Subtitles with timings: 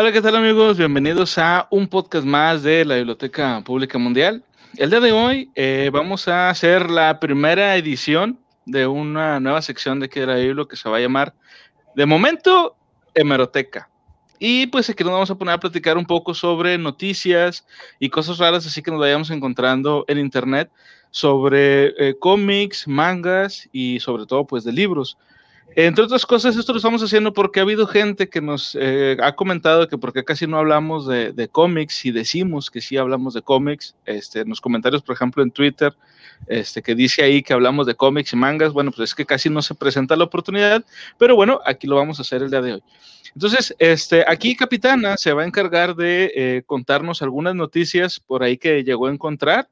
[0.00, 0.78] Hola, ¿qué tal amigos?
[0.78, 4.44] Bienvenidos a un podcast más de la Biblioteca Pública Mundial.
[4.76, 9.98] El día de hoy eh, vamos a hacer la primera edición de una nueva sección
[9.98, 11.34] de aquí de la Biblia que se va a llamar,
[11.96, 12.76] de momento,
[13.12, 13.90] Hemeroteca.
[14.38, 17.66] Y pues aquí nos vamos a poner a platicar un poco sobre noticias
[17.98, 20.70] y cosas raras, así que nos vayamos encontrando en internet
[21.10, 25.18] sobre eh, cómics, mangas y sobre todo pues de libros.
[25.76, 29.36] Entre otras cosas, esto lo estamos haciendo porque ha habido gente que nos eh, ha
[29.36, 33.94] comentado que porque casi no hablamos de, cómics y decimos que sí hablamos de cómics,
[34.04, 35.94] este, en los comentarios, por ejemplo, en Twitter,
[36.46, 39.50] este, que dice ahí que hablamos de cómics y mangas, bueno, pues es que casi
[39.50, 40.84] no se presenta la oportunidad,
[41.16, 42.82] pero bueno, aquí lo vamos a hacer el día de hoy.
[43.34, 48.56] Entonces, este, aquí Capitana se va a encargar de eh, contarnos algunas noticias por ahí
[48.56, 49.68] que llegó a encontrar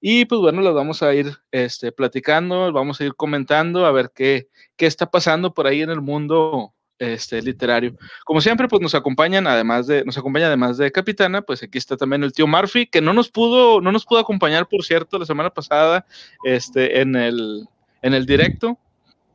[0.00, 4.10] y pues bueno, las vamos a ir este, platicando, vamos a ir comentando a ver
[4.14, 7.94] qué, qué está pasando por ahí en el mundo este, literario.
[8.24, 11.96] Como siempre, pues nos acompañan, además de, nos acompaña además de Capitana, pues aquí está
[11.96, 15.26] también el tío Murphy, que no nos pudo, no nos pudo acompañar, por cierto, la
[15.26, 16.06] semana pasada,
[16.44, 17.68] este, en el,
[18.02, 18.78] en el directo.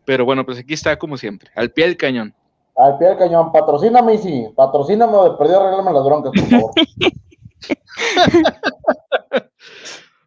[0.05, 2.33] Pero bueno, pues aquí está como siempre, al pie del cañón.
[2.75, 6.72] Al pie del cañón, patrocíname, sí, patrocíname de perdido, arreglame las broncas, por favor.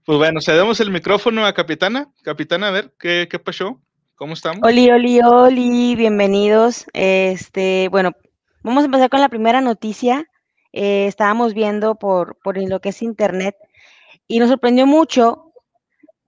[0.05, 2.13] Pues bueno, cedemos el micrófono a Capitana.
[2.23, 3.81] Capitana, a ver, ¿qué, qué pasó?
[4.17, 4.61] ¿Cómo estamos?
[4.63, 6.85] Oli, oli, oli, bienvenidos.
[6.93, 8.13] Este, bueno,
[8.63, 10.29] vamos a empezar con la primera noticia.
[10.75, 13.57] Eh, estábamos viendo por, por lo que es internet
[14.29, 15.53] y nos sorprendió mucho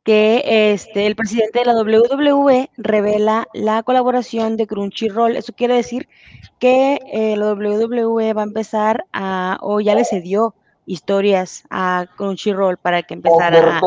[0.04, 5.36] que este, el presidente de la WWE revela la colaboración de Crunchyroll.
[5.36, 6.08] Eso quiere decir
[6.58, 10.54] que eh, la WWE va a empezar a, o ya le cedió
[10.86, 13.80] historias a Crunchyroll para que empezara a, a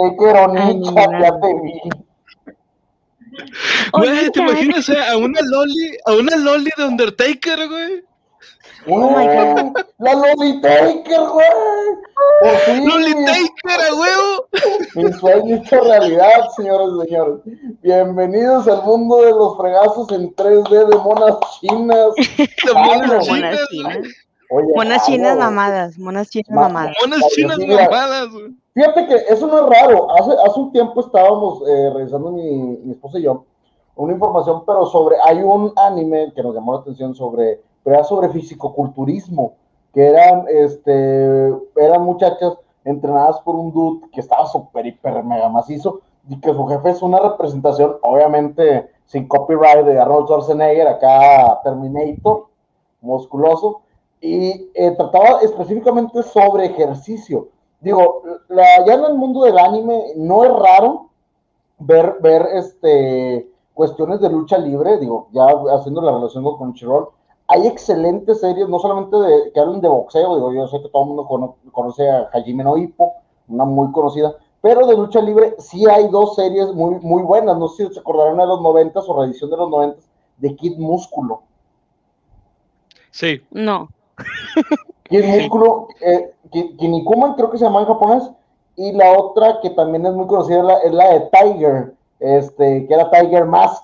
[3.93, 8.03] Güey, ¿te imaginas a una Loli, a una Loli de Undertaker, güey?
[8.87, 9.73] Oh my God.
[9.99, 12.85] La Loli Taker, güey.
[12.85, 14.47] Loli Taker, a huevo.
[14.95, 17.41] Mi sueño hecho realidad, señores y señores.
[17.81, 22.13] Bienvenidos al mundo de los fregazos en 3D de monas chinas.
[22.37, 23.59] De monas chinas.
[24.75, 26.95] Monas chinas mamadas, monas chinas mamadas.
[27.01, 28.29] Monas chinas mamadas,
[28.73, 30.07] Fíjate que eso no es raro.
[30.11, 33.45] Hace, hace un tiempo estábamos eh, revisando mi, mi esposa y yo
[33.99, 38.05] una información, pero sobre, hay un anime que nos llamó la atención sobre, pero era
[38.05, 39.55] sobre fisicoculturismo,
[39.93, 42.53] que eran, este, eran muchachas
[42.85, 45.99] entrenadas por un dude que estaba súper, hiper, mega macizo,
[46.29, 52.47] y que su jefe es una representación, obviamente, sin copyright de Arnold Schwarzenegger, acá Terminator,
[53.01, 53.81] musculoso,
[54.21, 57.49] y eh, trataba específicamente sobre ejercicio.
[57.81, 61.09] Digo, la, ya en el mundo del anime no es raro
[61.79, 67.07] ver, ver este, cuestiones de lucha libre, digo, ya haciendo la relación con Crunchyroll,
[67.47, 71.03] hay excelentes series, no solamente de, que hablan de boxeo, digo, yo sé que todo
[71.03, 73.13] el mundo conoce a Hajime no Ippo,
[73.47, 77.69] una muy conocida, pero de lucha libre sí hay dos series muy, muy buenas, no
[77.69, 80.03] sé si se acordarán de los noventas o reedición de los noventas,
[80.37, 81.41] de Kid Músculo.
[83.11, 83.41] Sí.
[83.51, 83.89] No.
[85.09, 88.29] Músculo, eh, Kinnikuman creo que se llama en japonés,
[88.75, 93.09] y la otra que también es muy conocida es la, de Tiger, este, que era
[93.09, 93.83] Tiger Mask,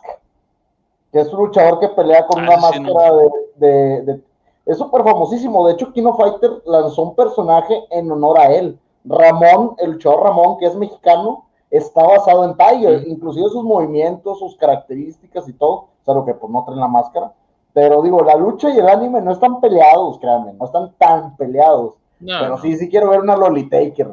[1.12, 3.12] que es un luchador que pelea con ah, una máscara
[3.56, 4.22] de,
[4.66, 8.80] Es súper famosísimo, de hecho Kino Fighter lanzó un personaje en honor a él.
[9.04, 14.56] Ramón, el luchador Ramón, que es mexicano, está basado en Tiger, inclusive sus movimientos, sus
[14.56, 17.34] características y todo, o sea, lo que pues no traen la máscara.
[17.76, 21.96] Pero digo, la lucha y el anime no están peleados, créanme, no están tan peleados.
[22.26, 24.08] Pero sí, sí quiero ver una Lolitaker,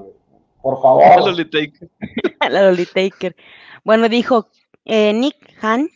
[0.60, 1.04] por favor.
[2.50, 3.36] La Lolitaker.
[3.36, 3.44] la.
[3.84, 4.48] Bueno, dijo
[4.84, 5.88] eh, Nick Han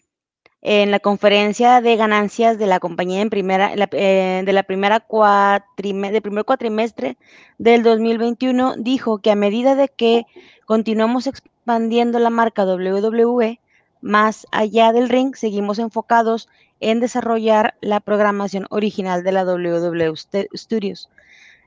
[0.62, 6.12] en la conferencia de ganancias de la compañía en primera, eh, de la primera cuatrime,
[6.12, 7.16] del primer cuatrimestre
[7.58, 10.24] del 2021, dijo que a medida de que
[10.66, 13.58] continuamos expandiendo la marca WWE
[14.00, 16.48] más allá del ring, seguimos enfocados
[16.80, 20.14] en desarrollar la programación original de la WWE
[20.54, 21.08] Studios.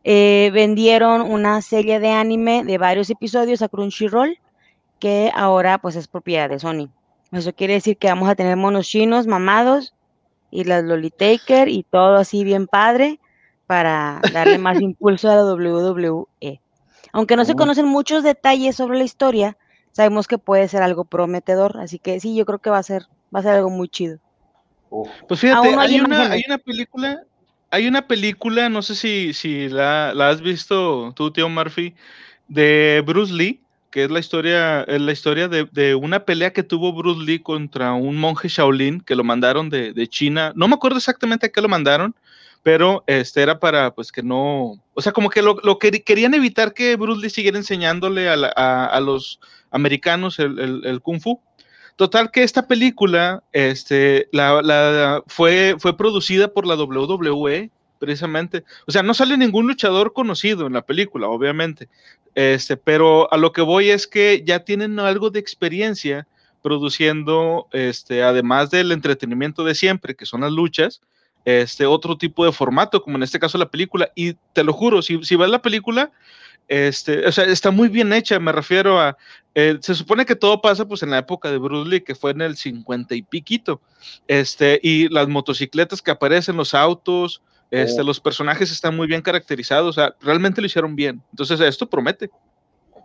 [0.04, 4.38] Eh, vendieron una serie de anime de varios episodios a Crunchyroll,
[5.00, 6.90] que ahora pues es propiedad de Sony.
[7.32, 9.94] Eso quiere decir que vamos a tener monos chinos mamados
[10.52, 13.20] y las Lolitaker y todo así bien padre
[13.68, 16.62] para darle más impulso a la WWE.
[17.12, 19.58] Aunque no se conocen muchos detalles sobre la historia,
[19.92, 23.04] sabemos que puede ser algo prometedor, así que sí, yo creo que va a ser,
[23.34, 24.20] va a ser algo muy chido.
[25.28, 27.24] Pues fíjate, hay una, hay una película,
[27.70, 31.94] hay una película, no sé si, si la, has visto tú, tío Murphy,
[32.48, 36.64] de Bruce Lee, que es la historia, es la historia de, de, una pelea que
[36.64, 40.52] tuvo Bruce Lee contra un monje Shaolin que lo mandaron de, de China.
[40.56, 42.16] No me acuerdo exactamente a qué lo mandaron,
[42.64, 46.34] pero este era para pues que no, o sea, como que lo, lo que querían
[46.34, 49.40] evitar que Bruce Lee siguiera enseñándole a, la, a, a los
[49.72, 51.42] americanos el, el, kung fu.
[51.96, 57.70] Total que esta película este, la, la, fue, fue producida por la WWE,
[58.00, 58.64] precisamente.
[58.88, 61.90] O sea, no sale ningún luchador conocido en la película, obviamente.
[62.36, 66.26] Este, pero a lo que voy es que ya tienen algo de experiencia
[66.62, 71.02] produciendo, este, además del entretenimiento de siempre, que son las luchas,
[71.46, 74.12] este otro tipo de formato, como en este caso la película.
[74.16, 76.12] Y te lo juro, si, si ves la película,
[76.68, 79.18] este, o sea, está muy bien hecha, me refiero a,
[79.56, 82.32] eh, se supone que todo pasa pues en la época de Bruce Lee, que fue
[82.32, 83.82] en el 50 y piquito,
[84.28, 87.42] este, y las motocicletas que aparecen, los autos,
[87.72, 88.04] este, oh.
[88.04, 92.30] los personajes están muy bien caracterizados, o sea, realmente lo hicieron bien, entonces esto promete.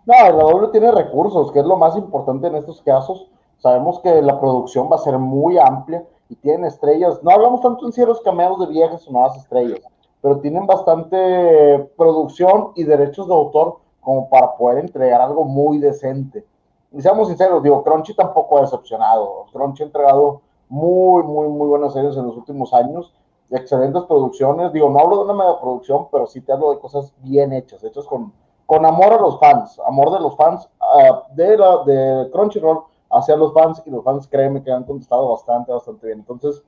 [0.06, 3.26] No, la doble tiene recursos, que es lo más importante en estos casos,
[3.58, 7.87] sabemos que la producción va a ser muy amplia, y tienen estrellas, no hablamos tanto
[7.87, 9.81] en ciertos cameos de viejas o nuevas estrellas,
[10.20, 16.47] pero tienen bastante producción y derechos de autor como para poder entregar algo muy decente.
[16.93, 19.47] Y seamos sinceros, digo, Crunchy tampoco ha decepcionado.
[19.53, 23.12] Crunchy ha entregado muy, muy, muy buenas series en los últimos años,
[23.51, 24.73] excelentes producciones.
[24.73, 27.83] Digo, no hablo de una mega producción, pero sí te hablo de cosas bien hechas,
[27.83, 28.33] hechas con,
[28.67, 33.37] con amor a los fans, amor de los fans uh, de, la, de Crunchyroll hacia
[33.37, 36.21] los fans y los fans créeme que han contestado bastante, bastante bien.
[36.21, 36.62] Entonces,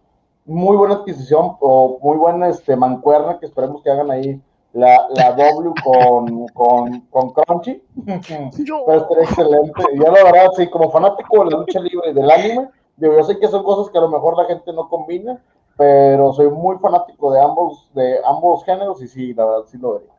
[0.45, 4.41] muy buena adquisición o muy buena este, mancuerna que esperemos que hagan ahí
[4.77, 7.83] la, la W con, con, con Crunchy.
[8.07, 9.83] A ser excelente.
[9.95, 12.69] Yo la verdad, sí, como fanático de la lucha libre y del anime,
[12.99, 15.41] digo, yo sé que son cosas que a lo mejor la gente no combina,
[15.79, 19.95] pero soy muy fanático de ambos, de ambos géneros y sí, la verdad sí lo
[19.95, 20.11] vería.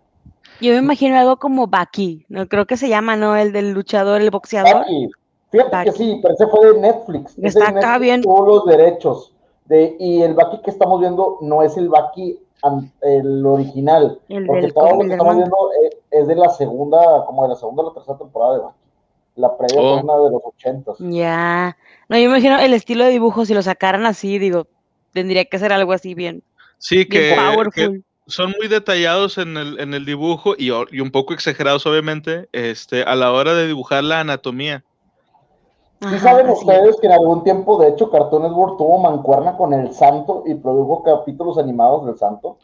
[0.59, 2.47] Yo me imagino algo como Baki, ¿no?
[2.47, 3.35] Creo que se llama, ¿no?
[3.35, 4.73] El del luchador, el boxeador.
[4.73, 5.09] Baki.
[5.51, 5.91] Fíjate Baki.
[5.91, 7.37] que sí, pero ese fue de Netflix.
[7.37, 8.21] Está ese acá Netflix bien.
[8.23, 9.33] Tuvo los derechos.
[9.65, 12.39] De, y el Baki que estamos viendo no es el Baki
[13.01, 14.19] el original.
[14.29, 15.49] El porque del todo lo cómic que del estamos manga.
[15.49, 18.59] viendo es, es de la segunda, como de la segunda o la tercera temporada de
[18.59, 18.77] Baki.
[19.35, 20.01] La previa Oh.
[20.01, 20.97] una de los ochentas.
[20.99, 21.77] Ya.
[22.09, 24.67] No, yo me imagino el estilo de dibujo, si lo sacaran así, digo,
[25.13, 26.43] tendría que ser algo así bien,
[26.79, 31.33] Sí, bien que, son muy detallados en el, en el dibujo y, y un poco
[31.33, 34.83] exagerados, obviamente, este, a la hora de dibujar la anatomía.
[35.99, 36.59] ¿Sí Ajá, saben es.
[36.59, 40.53] ustedes que en algún tiempo, de hecho, Cartoon Network tuvo mancuerna con El Santo y
[40.55, 42.57] produjo capítulos animados del Santo?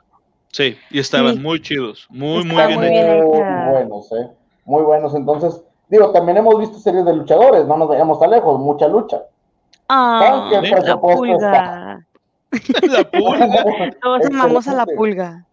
[0.52, 1.40] Sí, y estaban Sí.
[1.40, 3.32] muy chidos, muy, muy bien muy hechos.
[3.32, 4.30] bien Muy buenos, ¿eh?
[4.66, 5.16] Muy buenos.
[5.16, 9.24] Entonces, digo, también hemos visto series de luchadores, no nos vayamos tan lejos, mucha lucha.
[9.90, 10.86] Ah, ¿Saben qué Sí.
[10.86, 12.06] la pulga.
[12.84, 13.90] La pulga.
[14.02, 14.96] Todos amamos a la Excelente.
[14.96, 15.46] pulga.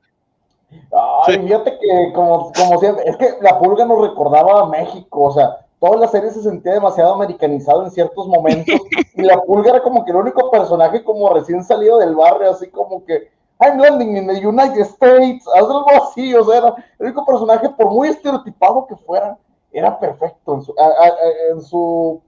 [0.92, 1.40] Ay, Sí.
[1.40, 5.56] fíjate que como, como siempre, es que la pulga nos recordaba a México, o sea,
[5.80, 8.80] toda la serie se sentía demasiado americanizado en ciertos momentos,
[9.14, 12.68] y la pulga era como que el único personaje como recién salido del barrio, así
[12.68, 13.30] como que,
[13.62, 17.68] I'm landing in the United States, haz algo así, o sea, era el único personaje,
[17.70, 19.36] por muy estereotipado que fuera,
[19.72, 22.20] era perfecto en su, a- a- a- en su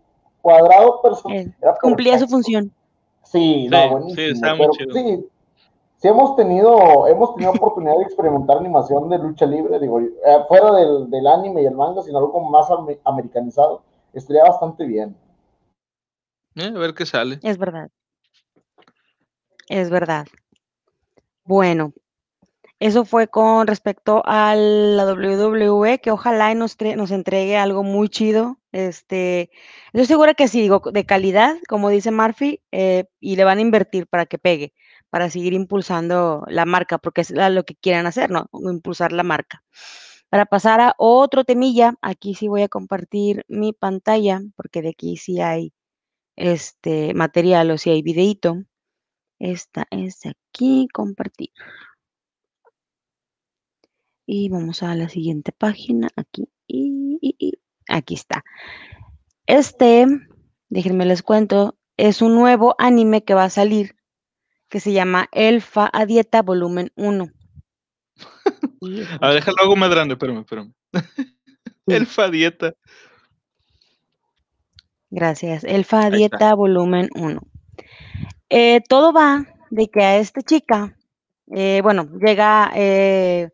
[0.43, 1.39] cuadrado personal.
[1.39, 2.71] Eh, Cumplía su función.
[3.23, 4.27] Sí, Sí, no, sí, buenísimo.
[4.35, 4.95] estaba muy pero chido.
[4.95, 5.29] sí,
[6.03, 10.11] sí hemos tenido, hemos tenido oportunidad de experimentar animación de lucha libre, digo, eh,
[10.49, 13.83] fuera del, del anime y el manga, sino algo como más ame- americanizado,
[14.13, 15.15] estaría bastante bien.
[16.57, 17.39] Eh, a ver qué sale.
[17.45, 17.89] Es verdad.
[19.69, 20.27] Es verdad.
[21.45, 21.93] Bueno,
[22.81, 27.85] eso fue con respecto a la WWE, que ojalá y nos, tre- nos entregue algo
[27.85, 28.59] muy chido.
[28.73, 29.51] Este,
[29.93, 33.63] yo segura que sí, digo, de calidad, como dice Murphy, eh, y le van a
[33.63, 34.73] invertir para que pegue,
[35.13, 38.49] para seguir impulsando la marca, porque es lo que quieran hacer, ¿no?
[38.55, 39.63] Impulsar la marca.
[40.31, 45.19] Para pasar a otro temilla, aquí sí voy a compartir mi pantalla, porque de aquí
[45.19, 45.75] sí hay
[46.35, 48.65] este material o si hay videíto.
[49.39, 51.51] Esta es aquí, compartir.
[54.25, 58.45] Y vamos a la siguiente página, aquí, y aquí está.
[59.45, 60.07] Este,
[60.71, 63.95] déjenme les cuento, es un nuevo anime que va a salir,
[64.73, 67.31] que se llama Elfa a Dieta Volumen 1.
[68.81, 70.73] Y A ver, déjalo algo más grande, espérame, espérame.
[71.87, 72.73] Elfa dieta.
[75.11, 75.65] Gracias.
[75.65, 76.11] Elfa a.
[76.11, 77.43] Dieta Volumen 1.
[78.49, 80.97] Eh, todo va de que a esta chica,
[81.55, 83.51] eh, bueno, llega eh,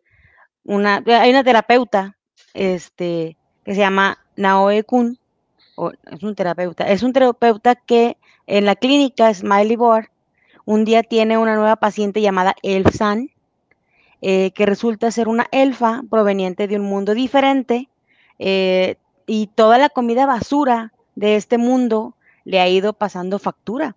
[0.63, 2.17] una, hay una terapeuta,
[2.53, 3.35] este,
[3.65, 5.19] que se llama Naoe Kun,
[5.75, 8.15] o es un terapeuta, es un terapeuta que
[8.47, 10.07] en la clínica Smiley Board
[10.69, 13.31] un día tiene una nueva paciente llamada Elfsan,
[14.21, 17.89] eh, que resulta ser una elfa proveniente de un mundo diferente,
[18.37, 22.13] eh, y toda la comida basura de este mundo
[22.45, 23.95] le ha ido pasando factura.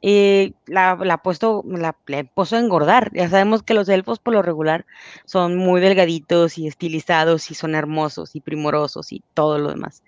[0.00, 3.10] Y la, la ha puesto, la, le ha puesto a engordar.
[3.12, 4.86] Ya sabemos que los elfos por lo regular
[5.26, 10.02] son muy delgaditos y estilizados y son hermosos y primorosos y todo lo demás.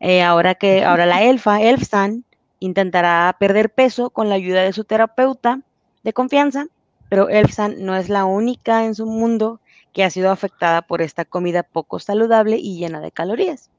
[0.00, 2.24] Eh, ahora que, ahora la elfa, Elfstan,
[2.64, 5.60] intentará perder peso con la ayuda de su terapeuta
[6.02, 6.66] de confianza,
[7.08, 9.60] pero Elfstan no es la única en su mundo
[9.92, 13.70] que ha sido afectada por esta comida poco saludable y llena de calorías.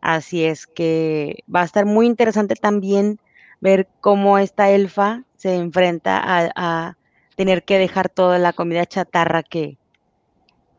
[0.00, 3.20] Así es que va a estar muy interesante también
[3.60, 6.96] ver cómo esta elfa se enfrenta a,
[7.36, 9.78] tener que dejar toda la comida chatarra que,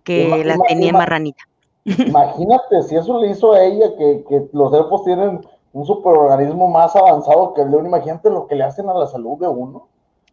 [0.03, 1.43] que la tenía marranita.
[1.83, 5.41] Imagínate, si eso le hizo a ella, que, que los elfos tienen
[5.73, 9.07] un superorganismo más avanzado que el de uno, imagínate lo que le hacen a la
[9.07, 9.87] salud de uno.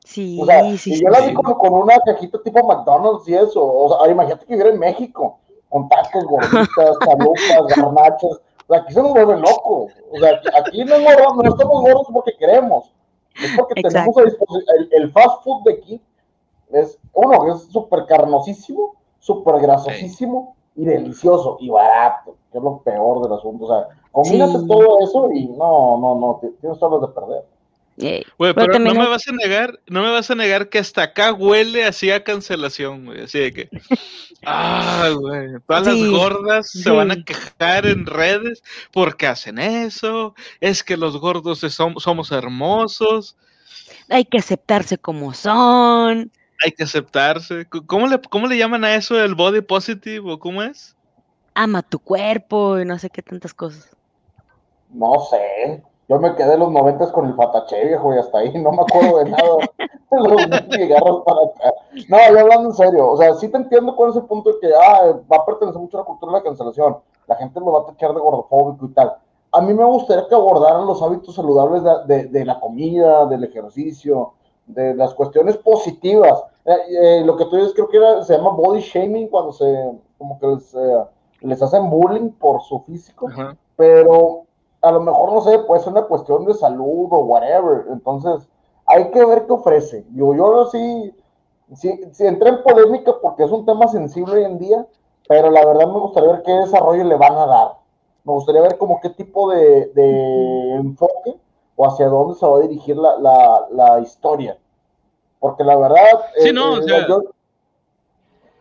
[0.04, 3.34] Sí, o sea, sí, y yo la vi como con una cajita tipo McDonald's y
[3.34, 3.64] eso.
[3.64, 6.68] O sea, imagínate que viviera en México, con tacos, gorditas,
[7.04, 8.40] chalupas, garnachas.
[8.66, 9.88] O sea, aquí se nos vuelve loco.
[10.12, 12.92] O sea, aquí no, no estamos gordos porque queremos.
[13.42, 14.88] Es porque tenemos a disposición.
[14.90, 16.02] El, fast food de aquí
[16.72, 23.22] es, uno, es súper carnosísimo, súper grasosísimo y delicioso y barato, que es lo peor
[23.22, 23.64] del asunto.
[23.64, 27.44] O sea, combínate todo eso y no, no, no, tienes solo de perder.
[28.02, 31.32] Eh, pero, no me vas a negar, no me vas a negar que hasta acá
[31.32, 33.22] huele así a cancelación, güey.
[33.22, 33.68] Así de que,
[34.46, 38.62] ah, güey, todas las gordas se van a quejar en redes
[38.92, 40.34] porque hacen eso.
[40.60, 43.36] Es que los gordos somos, somos hermosos.
[44.08, 46.32] Hay que aceptarse como son.
[46.64, 47.66] Hay que aceptarse.
[47.86, 50.96] ¿Cómo le, cómo le llaman a eso el body positive o cómo es?
[51.54, 53.94] Ama tu cuerpo y no sé qué tantas cosas.
[54.92, 55.82] No sé.
[56.08, 58.82] Yo me quedé en los noventas con el Fatache, viejo, y hasta ahí no me
[58.82, 59.58] acuerdo de nada.
[60.10, 60.42] los
[61.24, 61.74] para acá.
[62.08, 64.74] No, yo hablando en serio, o sea, sí te entiendo con ese punto de que
[64.74, 66.96] ah, va a pertenecer mucho a la cultura de la cancelación.
[67.28, 69.14] La gente lo va a tachar de gordofóbico y tal.
[69.52, 74.32] A mí me gustaría que abordaran los hábitos saludables de, de, la comida, del ejercicio,
[74.66, 76.42] de las cuestiones positivas.
[76.64, 79.92] Eh, eh, lo que tú dices creo que era, se llama body shaming cuando se,
[80.18, 81.04] como que les, eh,
[81.42, 83.28] les hacen bullying por su físico,
[83.76, 84.44] pero
[84.82, 87.86] a lo mejor, no sé, puede ser una cuestión de salud o whatever.
[87.90, 88.48] Entonces,
[88.86, 90.04] hay que ver qué ofrece.
[90.14, 91.14] Yo, yo sí,
[91.74, 94.86] sí, sí, entré en polémica porque es un tema sensible hoy en día,
[95.28, 97.72] pero la verdad me gustaría ver qué desarrollo le van a dar.
[98.24, 101.38] Me gustaría ver como qué tipo de, de enfoque
[101.76, 104.58] o hacia dónde se va a dirigir la, la, la historia.
[105.38, 106.04] Porque la verdad...
[106.36, 107.06] Sí, eh, no, eh,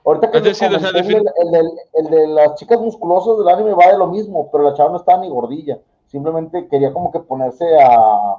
[0.09, 4.49] ahorita que el, el, el, de las chicas musculosas del anime va de lo mismo,
[4.51, 8.37] pero la chava no está ni gordilla simplemente quería como que ponerse a,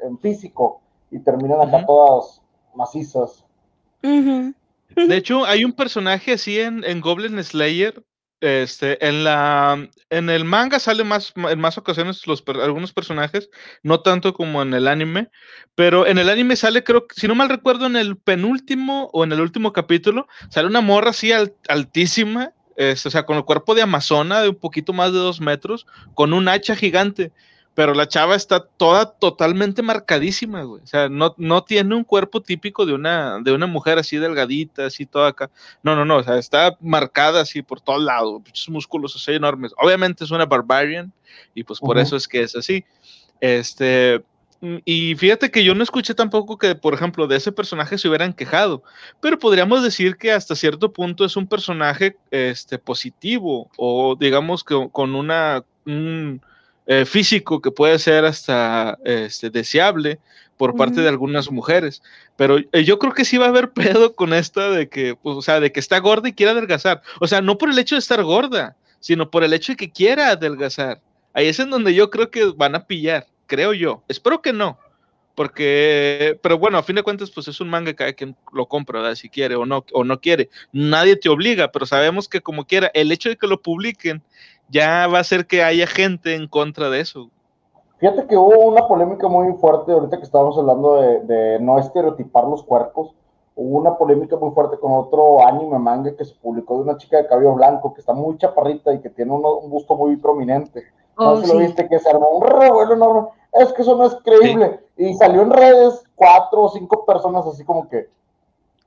[0.00, 2.40] en físico y terminan acá todas
[2.74, 3.44] macizas.
[4.02, 8.02] De hecho, hay un personaje así en, en Goblin Slayer.
[8.40, 13.50] Este, en la en el manga sale más en más ocasiones los algunos personajes,
[13.82, 15.28] no tanto como en el anime,
[15.74, 19.24] pero en el anime sale creo que si no mal recuerdo en el penúltimo o
[19.24, 21.32] en el último capítulo sale una morra así
[21.68, 25.86] altísima o sea, con el cuerpo de Amazona de un poquito más de dos metros,
[26.14, 27.32] con un hacha gigante.
[27.78, 30.82] Pero la chava está toda totalmente marcadísima, güey.
[30.82, 34.86] O sea, no, no tiene un cuerpo típico de una, de una mujer así delgadita,
[34.86, 35.48] así toda acá.
[35.84, 36.16] No, no, no.
[36.16, 39.72] O sea, está marcada así por todos lados, muchos músculos así enormes.
[39.80, 41.12] Obviamente es una barbarian
[41.54, 42.84] y pues por eso es que es así.
[43.40, 44.24] Este,
[44.84, 48.32] y fíjate que yo no escuché tampoco que, por ejemplo, de ese personaje se hubieran
[48.32, 48.82] quejado,
[49.20, 54.88] pero podríamos decir que hasta cierto punto es un personaje este, positivo o digamos que
[54.90, 56.42] con una, un
[56.88, 60.18] eh, físico que puede ser hasta este, deseable
[60.56, 62.02] por parte de algunas mujeres.
[62.34, 65.36] Pero eh, yo creo que sí va a haber pedo con esta de que, pues,
[65.36, 67.02] o sea, de que está gorda y quiere adelgazar.
[67.20, 69.92] O sea, no por el hecho de estar gorda, sino por el hecho de que
[69.92, 71.00] quiera adelgazar.
[71.32, 74.04] Ahí es en donde yo creo que van a pillar creo yo.
[74.06, 74.78] Espero que no,
[75.34, 78.66] porque, pero bueno, a fin de cuentas, pues es un manga que cada quien lo
[78.66, 79.16] compra, ¿verdad?
[79.16, 80.50] Si quiere o no, o no quiere.
[80.72, 84.22] Nadie te obliga, pero sabemos que como quiera, el hecho de que lo publiquen
[84.68, 87.30] ya va a hacer que haya gente en contra de eso.
[87.98, 92.62] Fíjate que hubo una polémica muy fuerte ahorita que estábamos hablando de, no estereotipar los
[92.62, 93.14] cuerpos.
[93.56, 97.16] Hubo una polémica muy fuerte con otro anime manga que se publicó de una chica
[97.16, 100.84] de cabello blanco que está muy chaparrita y que tiene un, un gusto muy prominente.
[101.18, 103.96] No oh, sé si lo viste que se armó un revuelo enorme es que eso
[103.96, 104.80] no es creíble.
[104.96, 108.08] Y salió en redes cuatro o cinco personas así como que,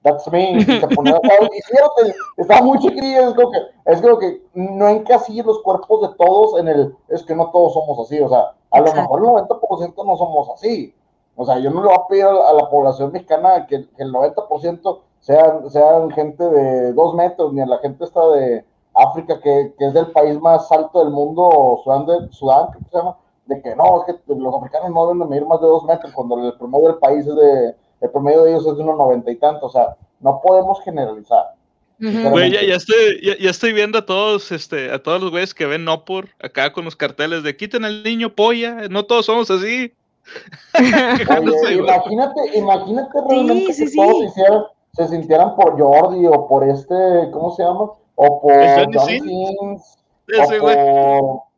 [0.03, 4.17] that's me, y se ponía, y fíjate, estaba muy chiquillo, es como que, es como
[4.17, 8.19] que no encasillen los cuerpos de todos en el, es que no todos somos así,
[8.19, 10.95] o sea, a lo mejor el 90% no somos así.
[11.35, 14.99] O sea, yo no le voy a pedir a la población mexicana que, el 90%
[15.19, 19.87] sean, sean gente de dos metros, ni a la gente está de África, que, que,
[19.87, 23.75] es el país más alto del mundo, Sudán, de, Sudán que se llama, de que
[23.75, 26.89] no, es que los africanos no deben medir más de dos metros, cuando el promedio
[26.89, 29.69] del país es de, el promedio de ellos es de unos noventa y tantos, o
[29.69, 31.53] sea, no podemos generalizar.
[31.99, 35.53] Güey, ya, ya, estoy, ya, ya, estoy viendo a todos, este, a todos los güeyes
[35.53, 39.27] que ven no por acá con los carteles de quiten al niño polla, no todos
[39.27, 39.93] somos así.
[40.79, 46.67] Oye, imagínate, imagínate realmente sí, sí, que todos hicieran, se sintieran por Jordi o por
[46.67, 46.95] este,
[47.31, 47.91] ¿cómo se llama?
[48.15, 49.99] O por John Sims,
[50.39, 51.51] o por...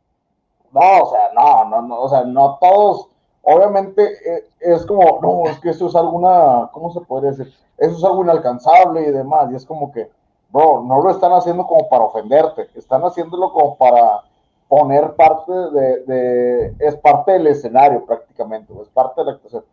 [0.74, 3.08] No, o sea, no, no, no, o sea, no todos,
[3.44, 7.54] obviamente eh, es como, no, es que eso es alguna, ¿cómo se podría decir?
[7.78, 10.10] Eso es algo inalcanzable y demás, y es como que,
[10.50, 14.24] bro, no lo están haciendo como para ofenderte, están haciéndolo como para
[14.68, 19.64] poner parte de, de es parte del escenario prácticamente, es parte de la actuación.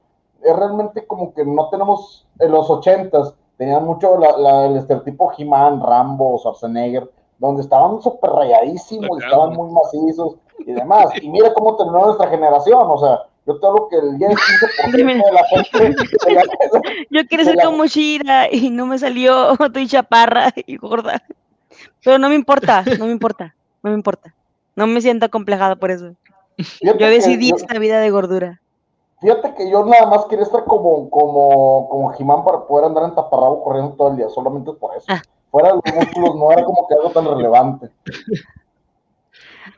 [0.43, 5.33] Es realmente como que no tenemos, en los ochentas, tenían mucho la, la, el estereotipo
[5.37, 11.11] He-Man, Rambo, Schwarzenegger, donde estaban súper rayadísimos, estaban muy macizos y demás.
[11.23, 15.25] Y mira cómo terminó nuestra generación, o sea, yo te hablo que el 10 15%
[15.25, 16.04] de la gente.
[17.11, 21.23] yo quiero ser como Shira y no me salió, estoy chaparra y gorda.
[22.04, 24.35] Pero no me importa, no me importa, no me importa.
[24.76, 26.14] No me siento complejada por eso.
[26.83, 28.61] yo decidí esta vida de gordura.
[29.21, 33.14] Fíjate que yo nada más quería estar como, como, como Jimán para poder andar en
[33.14, 35.07] taparrabo corriendo todo el día, solamente por eso.
[35.09, 35.21] Ah.
[35.50, 37.90] Fuera de los músculos no era como que algo tan relevante.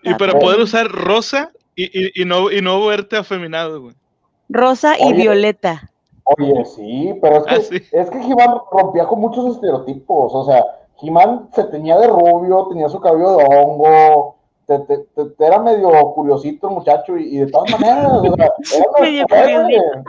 [0.03, 3.95] Y para poder usar rosa y, y, no, y no verte afeminado, güey.
[4.49, 5.91] Rosa y violeta.
[6.25, 10.33] Oye, sí, pero es que, ah, es que Jimán rompía con muchos estereotipos.
[10.35, 10.65] O sea,
[10.97, 14.37] Jimán se tenía de rubio, tenía su cabello de hongo,
[14.67, 18.53] te, te, te, era medio curiosito el muchacho y, de todas maneras, o sea,
[19.03, 20.03] era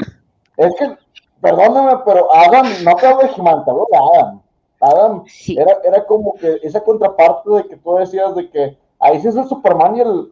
[0.58, 0.98] Es que,
[1.41, 4.41] perdóname, pero Adam, no te hablo de Jimán, te hablo de Adam.
[4.82, 9.29] Adam era, era como que esa contraparte de que tú decías de que ahí sí
[9.29, 10.32] es el Superman y el,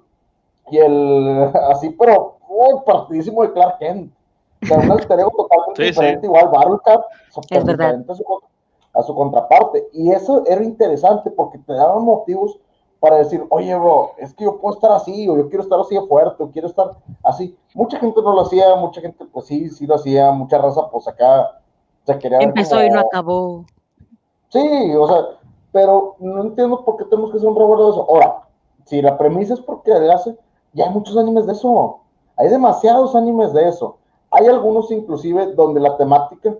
[0.69, 4.13] y el así, pero muy partidísimo de Clark Kent.
[4.63, 8.23] O sea, un alter totalmente diferente, igual Battlecat, súper diferente a su,
[8.93, 9.87] a su, contraparte.
[9.93, 12.59] Y eso era interesante porque te daban motivos
[13.00, 15.95] para decir, oye, bro, es que yo puedo estar así, o yo quiero estar así
[15.95, 16.91] de fuerte, o quiero estar
[17.24, 17.57] así.
[17.74, 21.07] Mucha gente no lo hacía, mucha gente, pues sí, sí lo hacía, mucha raza, pues
[21.07, 21.59] acá
[22.05, 22.37] se quería.
[22.39, 23.65] Empezó y no acabó.
[24.50, 25.25] Sí, o sea,
[25.71, 28.05] pero no entiendo por qué tenemos que ser un revuelo de eso.
[28.07, 28.43] Ahora,
[28.85, 30.37] si la premisa es porque le hace
[30.74, 32.00] ya hay muchos animes de eso.
[32.38, 33.98] Hay demasiados animes de eso.
[34.31, 36.55] Hay algunos inclusive donde la temática,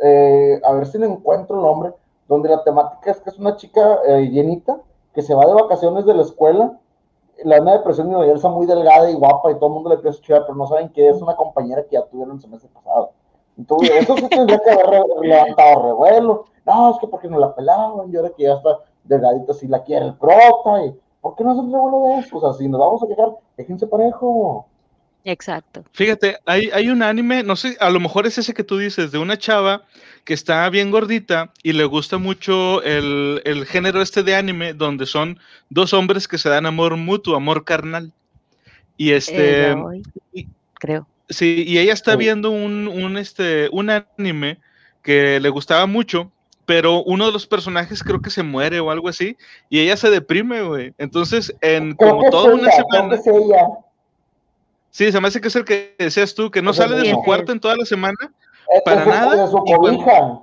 [0.00, 1.92] eh, a ver si le encuentro el nombre,
[2.28, 4.78] donde la temática es que es una chica eh, llenita
[5.14, 6.78] que se va de vacaciones de la escuela,
[7.44, 10.18] la de depresión y está muy delgada y guapa y todo el mundo le empieza
[10.18, 13.12] a chillar, pero no saben que es una compañera que ya tuvieron el semestre pasado.
[13.58, 16.44] Entonces, eso sí tendría que haber levantado revuelo.
[16.64, 19.82] No, es que porque no la pelaban, y ahora que ya está delgadita, si la
[19.82, 22.36] quiere el prota, y ¿por qué no hacen revuelo de eso?
[22.36, 24.68] O sea, si nos vamos a quejar, déjense parejo.
[25.24, 25.84] Exacto.
[25.92, 29.12] Fíjate, hay, hay un anime, no sé, a lo mejor es ese que tú dices,
[29.12, 29.84] de una chava
[30.24, 35.06] que está bien gordita y le gusta mucho el, el género este de anime donde
[35.06, 35.38] son
[35.70, 38.12] dos hombres que se dan amor mutuo, amor carnal.
[38.96, 39.70] Y este...
[39.70, 41.06] Eh, creo.
[41.28, 44.58] Sí, y ella está viendo un, un, este, un anime
[45.02, 46.30] que le gustaba mucho
[46.66, 49.36] pero uno de los personajes creo que se muere o algo así,
[49.68, 50.94] y ella se deprime, güey.
[50.98, 53.18] Entonces, en como toda una semana.
[54.90, 57.22] Sí, se me hace que es el que decías tú, que no sale de su
[57.22, 58.16] cuarto en toda la semana,
[58.84, 59.44] para nada.
[59.44, 60.40] De su cobija.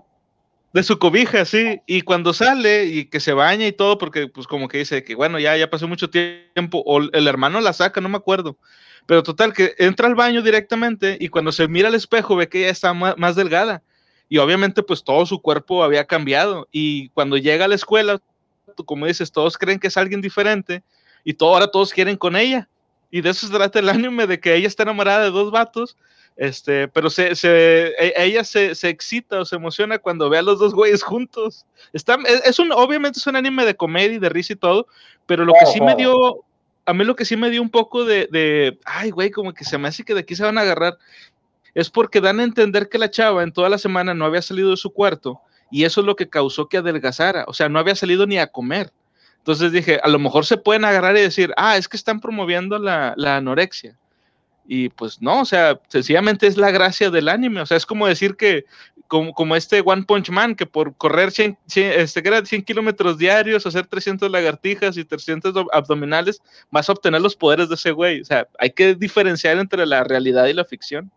[0.74, 4.48] de su cobija, sí, y cuando sale y que se baña y todo, porque pues
[4.48, 8.02] como que dice que bueno, ya, ya pasó mucho tiempo, o el hermano la saca,
[8.02, 8.58] no me acuerdo,
[9.06, 12.60] pero total, que entra al baño directamente y cuando se mira al espejo ve que
[12.60, 13.84] ella está más delgada
[14.30, 18.22] y obviamente pues todo su cuerpo había cambiado y cuando llega a la escuela,
[18.86, 20.84] como dices, todos creen que es alguien diferente
[21.24, 22.70] y todo, ahora todos quieren con ella.
[23.12, 25.98] Y de eso se trata el anime, de que ella está enamorada de dos vatos,
[26.38, 30.42] este, pero se, se e, ella se, se, excita o se emociona cuando ve a
[30.44, 31.65] los dos güeyes juntos.
[31.92, 34.88] Está, es, un, obviamente es un anime de comedia, de risa y todo,
[35.26, 36.46] pero lo que sí me dio,
[36.86, 39.65] a mí lo que sí me dio un poco de, de, ay, güey, como que
[39.65, 40.98] se me hace que de aquí se van a agarrar,
[41.74, 44.72] es porque dan a entender que la chava en toda la semana no había salido
[44.72, 47.96] de su cuarto y eso es lo que causó que adelgazara, o sea, no había
[47.96, 48.92] salido ni a comer.
[49.38, 52.78] Entonces dije, a lo mejor se pueden agarrar y decir, ah, es que están promoviendo
[52.78, 53.98] la, anorexia.
[54.68, 58.06] Y pues no, o sea, sencillamente es la gracia del anime, o sea, es como
[58.06, 58.66] decir que,
[59.08, 63.66] como, como este One Punch Man, que por correr 100, 100, este, 100 kilómetros diarios,
[63.66, 68.22] hacer 300 lagartijas y 300 abdominales, vas a obtener los poderes de ese güey.
[68.22, 71.12] O sea, hay que diferenciar entre la realidad y la ficción.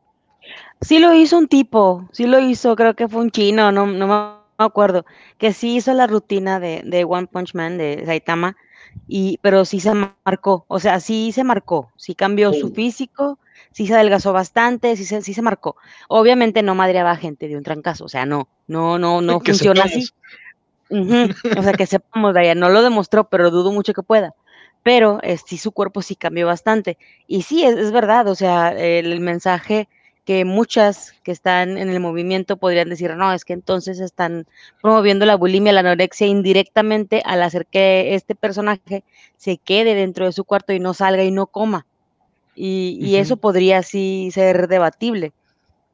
[0.81, 4.07] Sí lo hizo un tipo, sí lo hizo, creo que fue un chino, no, no
[4.59, 5.05] me acuerdo,
[5.39, 8.57] que sí hizo la rutina de, de One Punch Man, de Saitama,
[9.09, 13.39] y, pero sí se marcó, o sea, sí se marcó, sí cambió su físico,
[13.73, 15.77] sí se adelgazó bastante, sí se, sí se marcó.
[16.09, 20.09] Obviamente no madreaba gente de un trancazo, o sea, no, no, no, no funciona así.
[20.91, 24.35] O sea, que sepamos, Daya, no lo demostró, pero dudo mucho que pueda.
[24.83, 26.99] Pero eh, sí, su cuerpo sí cambió bastante.
[27.27, 29.89] Y sí, es, es verdad, o sea, el mensaje
[30.25, 34.47] que muchas que están en el movimiento podrían decir, no, es que entonces están
[34.81, 39.03] promoviendo la bulimia, la anorexia indirectamente al hacer que este personaje
[39.37, 41.87] se quede dentro de su cuarto y no salga y no coma.
[42.55, 45.33] Y, y eso podría sí ser debatible.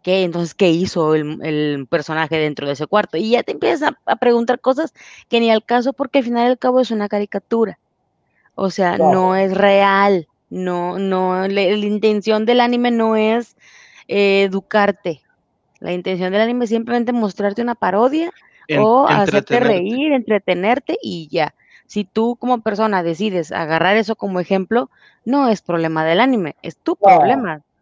[0.03, 0.25] ¿Qué?
[0.25, 3.17] Entonces, ¿qué hizo el, el, personaje dentro de ese cuarto?
[3.17, 4.93] Y ya te empiezas a, a, preguntar cosas
[5.29, 7.79] que ni al caso, porque al final y al cabo es una caricatura.
[8.55, 10.29] O sea, no, no es real.
[10.51, 13.57] No, no, le, la intención del anime no es
[14.09, 15.23] eh, educarte.
[15.81, 18.31] La intención del anime es simplemente mostrarte una parodia
[18.67, 21.55] en, o hacerte reír, entretenerte y ya.
[21.87, 24.91] Si tú como persona decides agarrar eso como ejemplo,
[25.25, 27.17] no es problema del anime, es tu no.
[27.17, 27.63] problema.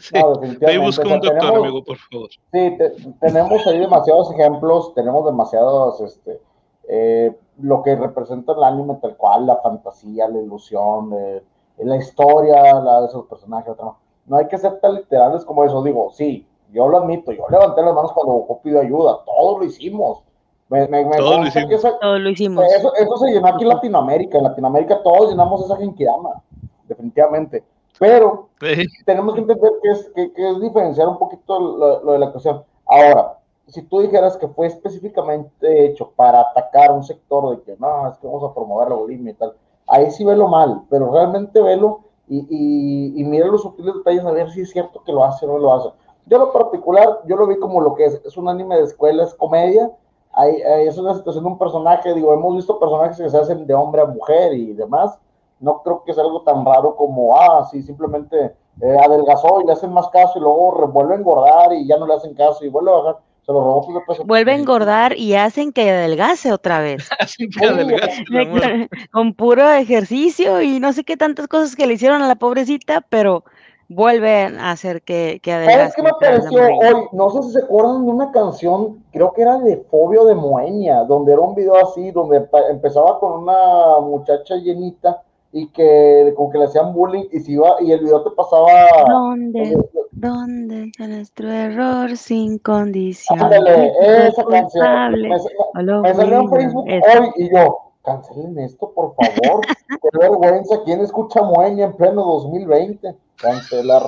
[0.00, 0.14] Sí.
[0.14, 2.30] No, ahí busca un doctor, tenemos, amigo, por favor.
[2.30, 6.40] Sí, te, tenemos ahí demasiados ejemplos, tenemos demasiados, este,
[6.88, 11.42] eh, lo que representa el anime tal cual, la fantasía, la ilusión, eh,
[11.78, 13.96] la historia la de esos personajes, otro
[14.32, 15.82] no hay que ser tan literales como eso.
[15.82, 19.64] Digo, sí, yo lo admito, yo levanté las manos cuando Goku pidió ayuda, todos lo
[19.66, 20.22] hicimos.
[20.70, 21.82] Me, me, me todo, lo hicimos.
[22.00, 22.64] Todo lo hicimos.
[22.72, 24.38] Eso, eso, se llenó aquí en Latinoamérica.
[24.38, 26.42] En Latinoamérica todos llenamos esa genkidama,
[26.88, 27.62] definitivamente.
[27.98, 28.86] Pero sí.
[29.04, 32.30] tenemos que entender que es, que, que es diferenciar un poquito lo, lo, de la
[32.30, 32.64] cuestión.
[32.86, 38.08] Ahora, si tú dijeras que fue específicamente hecho para atacar un sector de que no,
[38.08, 39.52] es que vamos a promover la bulimia y tal,
[39.88, 42.00] ahí sí velo mal, pero realmente velo
[42.32, 45.44] y, y, y mira los sutiles detalles a ver si es cierto que lo hace
[45.44, 45.90] o no lo hace.
[46.24, 49.24] Yo lo particular, yo lo vi como lo que es, es un anime de escuela,
[49.24, 49.90] es comedia,
[50.32, 53.66] hay, hay, es una situación de un personaje, digo, hemos visto personajes que se hacen
[53.66, 55.18] de hombre a mujer y demás,
[55.60, 59.72] no creo que sea algo tan raro como, ah, sí, simplemente eh, adelgazó y le
[59.72, 62.70] hacen más caso y luego vuelve a engordar y ya no le hacen caso y
[62.70, 63.18] vuelve a bajar.
[63.44, 64.24] Se lo robó de peso.
[64.24, 67.08] Vuelve a engordar y hacen que adelgace otra vez.
[67.18, 68.24] hacen que adelgace.
[68.26, 72.36] con, con puro ejercicio y no sé qué tantas cosas que le hicieron a la
[72.36, 73.44] pobrecita, pero
[73.88, 75.78] vuelven a hacer que, que adelgace.
[75.78, 77.08] ¿Sabes qué me pareció hoy?
[77.12, 81.04] No sé si se acuerdan de una canción, creo que era de Fobio de Moenia,
[81.04, 85.22] donde era un video así, donde empezaba con una muchacha llenita
[85.52, 88.68] y que como que le hacían bullying y se iba y el video te pasaba
[89.06, 89.76] ¿Dónde?
[90.12, 93.40] ¿Dónde está nuestro error sin condición?
[93.40, 93.92] Ándale,
[94.28, 95.12] esa canción.
[95.12, 97.20] Me, me, me salió en Facebook esa.
[97.20, 99.66] hoy y yo, cancelen esto, por favor.
[99.88, 100.82] Qué vergüenza.
[100.84, 103.14] ¿Quién escucha Moenia en pleno 2020?
[103.36, 104.02] Cancelar.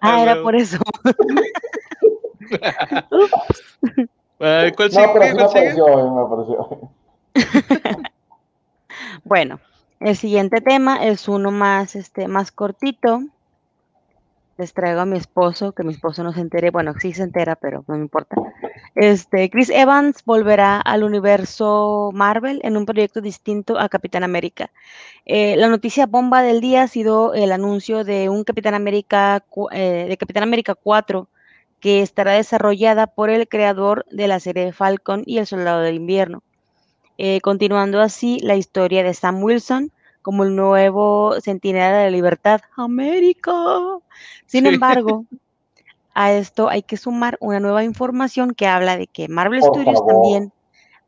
[0.00, 0.78] Ah, era por eso.
[4.38, 6.78] ¿Cuál no, pero sí me apareció, me apareció.
[9.24, 9.58] bueno,
[10.04, 13.22] el siguiente tema es uno más, este, más cortito.
[14.58, 17.56] Les traigo a mi esposo, que mi esposo no se entere, bueno, sí se entera,
[17.56, 18.36] pero no me importa.
[18.94, 24.70] Este, Chris Evans volverá al universo Marvel en un proyecto distinto a Capitán América.
[25.24, 30.04] Eh, la noticia bomba del día ha sido el anuncio de un Capitán América, eh,
[30.06, 31.28] de Capitán América 4,
[31.80, 36.42] que estará desarrollada por el creador de la serie Falcon y el Soldado del Invierno.
[37.16, 39.92] Eh, continuando así la historia de Sam Wilson
[40.24, 43.52] como el nuevo centinela de la libertad, América.
[44.46, 44.70] Sin sí.
[44.72, 45.26] embargo,
[46.14, 49.98] a esto hay que sumar una nueva información que habla de que Marvel Por Studios
[49.98, 50.14] favor.
[50.14, 50.52] también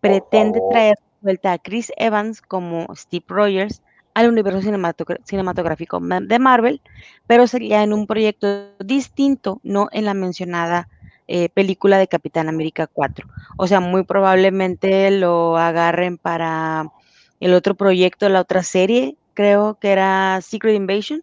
[0.03, 3.81] pretende traer vuelta a Chris Evans como Steve Rogers
[4.13, 4.61] al universo
[5.25, 6.83] cinematográfico de Marvel,
[7.27, 10.91] pero sería en un proyecto distinto, no en la mencionada
[11.27, 13.27] eh, película de Capitán América 4.
[13.57, 16.93] O sea, muy probablemente lo agarren para
[17.41, 21.23] el otro proyecto, la otra serie, creo que era Secret Invasion.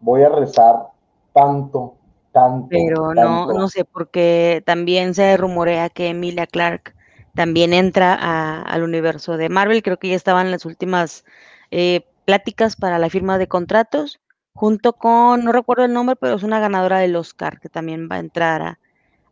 [0.00, 0.88] Voy a rezar
[1.32, 1.94] tanto,
[2.32, 2.68] tanto.
[2.70, 3.22] Pero tanto.
[3.22, 6.94] no, no sé, porque también se rumorea que Emilia Clark
[7.34, 9.82] también entra a, al universo de Marvel.
[9.82, 11.24] Creo que ya estaban las últimas
[11.70, 14.20] eh, pláticas para la firma de contratos,
[14.54, 18.16] junto con, no recuerdo el nombre, pero es una ganadora del Oscar que también va
[18.16, 18.78] a entrar a,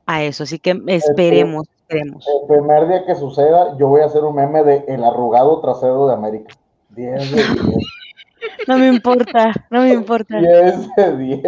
[0.07, 0.43] a eso.
[0.43, 2.27] Así que esperemos, esperemos.
[2.27, 6.07] El primer día que suceda, yo voy a hacer un meme de el arrugado trasero
[6.07, 6.55] de América.
[6.91, 7.57] 10 de 10.
[8.67, 10.39] No me importa, no me importa.
[10.39, 11.45] 10 de 10.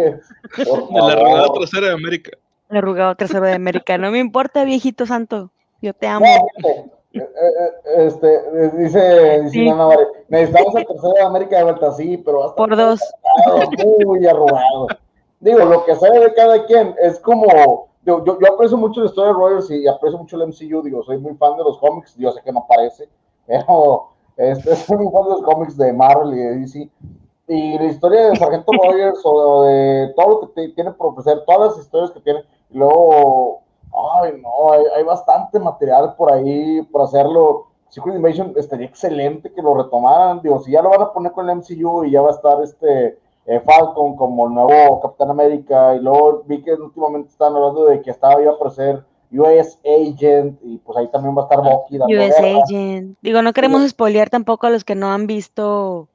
[0.57, 2.31] El arrugado trasero de América.
[2.69, 3.97] El arrugado trasero de América.
[3.97, 5.51] No me importa, viejito santo.
[5.81, 6.25] Yo te amo.
[6.27, 6.75] No,
[7.97, 8.41] este,
[8.77, 9.69] dice, dice sí.
[9.69, 12.99] Ana María, necesitamos el tercero de América de vuelta, sí, pero hasta por dos.
[14.05, 14.87] Muy arrugado.
[15.39, 19.07] Digo, lo que sabe de cada quien es como yo, yo, yo, aprecio mucho la
[19.07, 22.15] historia de Rogers y aprecio mucho el MCU, digo, soy muy fan de los cómics,
[22.15, 23.09] yo sé que no parece,
[23.47, 26.89] pero Este es un de los cómics de Marvel y de DC.
[27.47, 31.75] Y la historia de Sargento Rogers o de todo lo que tiene por ofrecer, todas
[31.75, 32.43] las historias que tiene.
[32.69, 33.61] Y luego,
[34.21, 37.67] ay, no, hay, bastante material por ahí por hacerlo.
[37.89, 40.41] Secret Invasion estaría excelente que lo retomaran.
[40.41, 42.61] Digo, si ya lo van a poner con el MCU y ya va a estar
[42.61, 45.95] este eh, Falcon como el nuevo Capitán América.
[45.95, 50.59] Y luego vi que últimamente están hablando de que estaba iba a aparecer US Agent
[50.63, 51.97] y pues ahí también va a estar Bucky.
[51.97, 53.17] US Agent.
[53.21, 56.07] Digo, no queremos spoilear tampoco a los que no han visto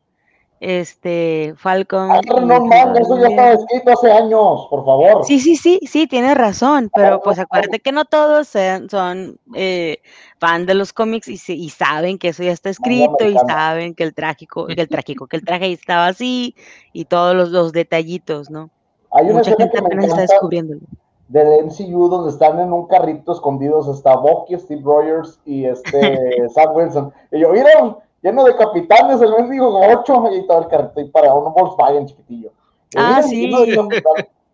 [0.60, 2.10] este Falcon.
[2.10, 5.24] Ah, no manga, eso ya estaba escrito hace años, por favor.
[5.24, 10.02] Sí, sí, sí, sí, tienes razón, pero pues acuérdate que no todos son eh,
[10.38, 14.04] fan de los cómics y, y, saben que eso ya está escrito y saben que
[14.04, 16.54] el trágico, que el trágico, que el traje estaba así
[16.92, 18.70] y todos los, los detallitos, ¿no?
[19.12, 20.80] Hay una Mucha gente apenas está descubriéndolo.
[21.28, 26.74] Del MCU donde están en un carrito escondidos está Bucky, Steve Rogers y este Sam
[26.74, 27.12] Wilson.
[27.30, 31.34] Y yo, mira, lleno de capitanes, el mendigo ocho y todo el carrito y para
[31.34, 32.50] un Volkswagen chiquitillo.
[32.96, 33.50] Ah, sí.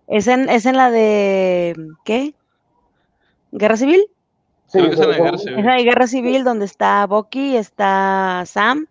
[0.07, 1.75] ¿Es en, ¿Es en la de
[2.05, 2.35] qué?
[3.53, 4.05] ¿Guerra Civil?
[4.67, 5.59] Sí, es en la Guerra Civil.
[5.59, 8.87] Es la Guerra Civil donde está Bucky, está Sam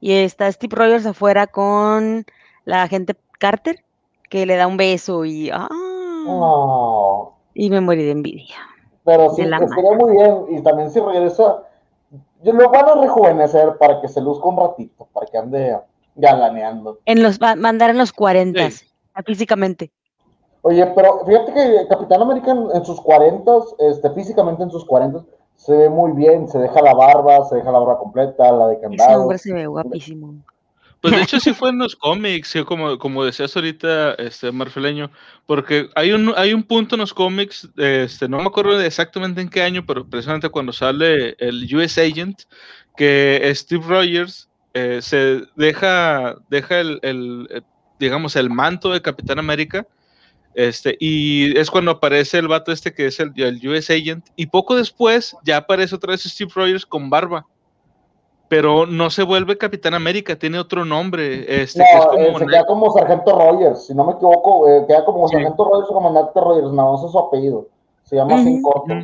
[0.00, 2.24] y está Steve Rogers afuera con
[2.64, 3.84] la agente Carter
[4.30, 5.68] que le da un beso y ah,
[7.54, 8.56] y me morí de envidia.
[9.04, 11.62] Pero sí, estaría muy bien y también si regresa
[12.52, 15.78] lo van a rejuvenecer para que se luzca un ratito, para que ande
[16.14, 16.98] galaneando.
[17.06, 18.68] En los, va a mandar en los 40,
[19.24, 19.90] físicamente.
[20.62, 23.52] Oye, pero fíjate que Capitán América en, sus 40,
[23.90, 25.24] este, físicamente en sus 40,
[25.56, 28.80] se ve muy bien, se deja la barba, se deja la barba completa, la de
[28.80, 29.10] candado.
[29.10, 30.34] Ese hombre se ve guapísimo.
[31.04, 35.10] Pues de hecho sí fue en los cómics, como, como decías ahorita, este Marfileño,
[35.44, 39.50] porque hay un, hay un punto en los cómics, este, no me acuerdo exactamente en
[39.50, 42.44] qué año, pero precisamente cuando sale el US Agent,
[42.96, 47.62] que Steve Rogers eh, se deja, deja el, el,
[47.98, 49.86] digamos, el manto de Capitán América,
[50.54, 54.46] este, y es cuando aparece el vato este que es el, el US Agent, y
[54.46, 57.44] poco después ya aparece otra vez Steve Rogers con barba
[58.48, 61.62] pero no se vuelve Capitán América, tiene otro nombre.
[61.62, 64.84] Este, no, es como eh, se queda como Sargento Rogers, si no me equivoco, eh,
[64.86, 67.66] queda como Sargento Rogers o Comandante Rogers, nada más es su apellido,
[68.04, 68.94] se llama sin corto.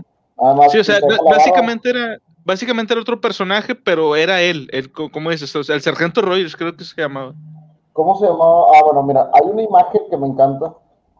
[0.70, 5.54] sí, o sea, básicamente era, básicamente era otro personaje, pero era él, el, ¿cómo dices?
[5.56, 7.32] O sea, el Sargento Rogers creo que se llamaba.
[7.92, 8.66] ¿Cómo se llamaba?
[8.74, 10.74] Ah, bueno, mira, hay una imagen que me encanta,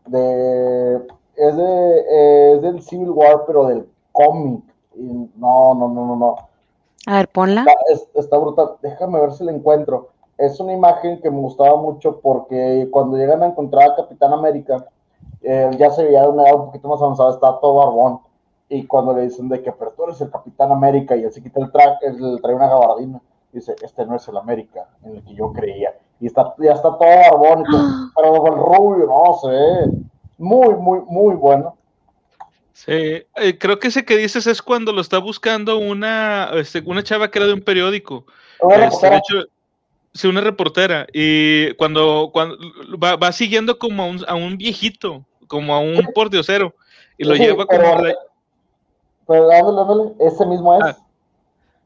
[0.07, 0.97] de,
[1.37, 4.63] es, de, eh, es del Civil War, pero del cómic.
[4.95, 6.50] No, no, no, no, no
[7.07, 7.65] a ver, ponla.
[8.15, 8.77] Está, brutal.
[8.83, 10.11] Déjame ver si la encuentro.
[10.37, 14.87] Es una imagen que me gustaba mucho porque cuando llegan a encontrar a Capitán América,
[15.43, 18.21] eh, ya se veía de una edad un poquito más avanzada, está todo barbón.
[18.69, 21.43] Y cuando le dicen de que, pero tú eres el Capitán América y él se
[21.43, 23.21] quita el traje, él trae una gabardina,
[23.53, 25.95] dice, este no es el América en el que yo creía.
[26.21, 27.65] Y está, ya está todo barbón,
[28.15, 29.91] pero el rubio, no sé.
[30.39, 31.75] Muy, muy, muy bueno.
[32.73, 37.03] Sí, eh, creo que ese que dices es cuando lo está buscando una, este, una
[37.03, 38.27] chava que era de un periódico.
[38.71, 39.45] Este, de hecho,
[40.15, 41.07] sí, una reportera.
[41.13, 42.57] Y cuando, cuando
[43.03, 46.75] va, va siguiendo como a un, a un, viejito, como a un pordiosero,
[47.19, 48.03] y lo lleva como.
[49.27, 50.83] Pero, ese mismo es.
[50.85, 50.97] Ah,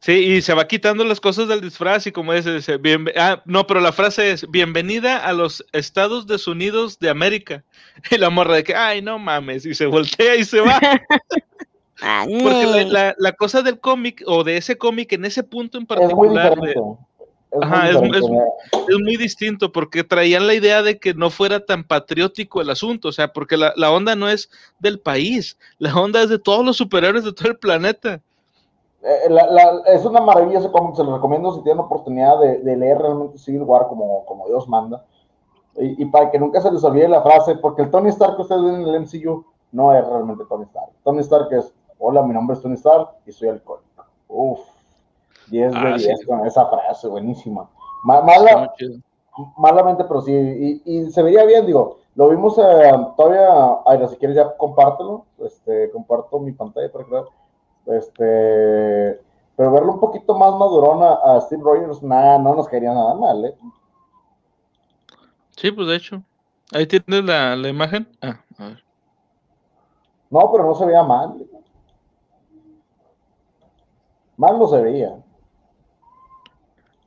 [0.04, 3.40] Sí, y se va quitando las cosas del disfraz y como dice, dice bien, ah,
[3.46, 7.64] no, pero la frase es, bienvenida a los Estados Unidos de América.
[8.10, 10.78] Y la morra de que, ay, no mames, y se voltea y se va.
[11.98, 12.86] Porque
[13.16, 18.18] la, cosa del cómic, o de ese cómic en ese punto en particular, es muy,
[18.18, 23.08] es, muy distinto porque traían la idea de que no fuera tan patriótico el asunto,
[23.08, 26.62] o sea, porque la, la onda no es del país, la onda es de todos
[26.62, 28.20] los superhéroes de todo el planeta.
[29.06, 29.28] Eh,
[29.86, 33.62] es una maravilla ese cómic, se lo recomiendo si tienen oportunidad de, leer realmente Civil
[33.62, 35.04] War como, como Dios manda.
[35.76, 38.62] Y, para que nunca se les olvide la frase, porque el Tony Stark que ustedes
[38.62, 40.92] ven en el MCU no es realmente Tony Stark.
[41.02, 44.04] Tony Stark es, hola, mi nombre es Tony Stark y soy alcohólico.
[44.28, 44.60] Uf,
[45.48, 47.68] 10 de 10 ah, con esa frase, buenísima.
[48.04, 48.72] Mala,
[49.56, 54.36] malamente, pero sí, y, se veía bien, digo, lo vimos eh, todavía, Aira, si quieres
[54.36, 57.10] ya compártelo, este, comparto mi pantalla para que
[57.86, 59.20] este,
[59.56, 63.44] pero verlo un poquito más madurona a Steve Rogers, nada, no nos quería nada mal,
[63.44, 63.54] ¿eh?
[65.56, 66.22] Sí, pues de hecho.
[66.72, 68.08] Ahí tienes la, la imagen.
[68.20, 68.84] Ah, a ver.
[70.30, 71.46] No, pero no se veía mal.
[74.36, 75.14] Mal no se veía.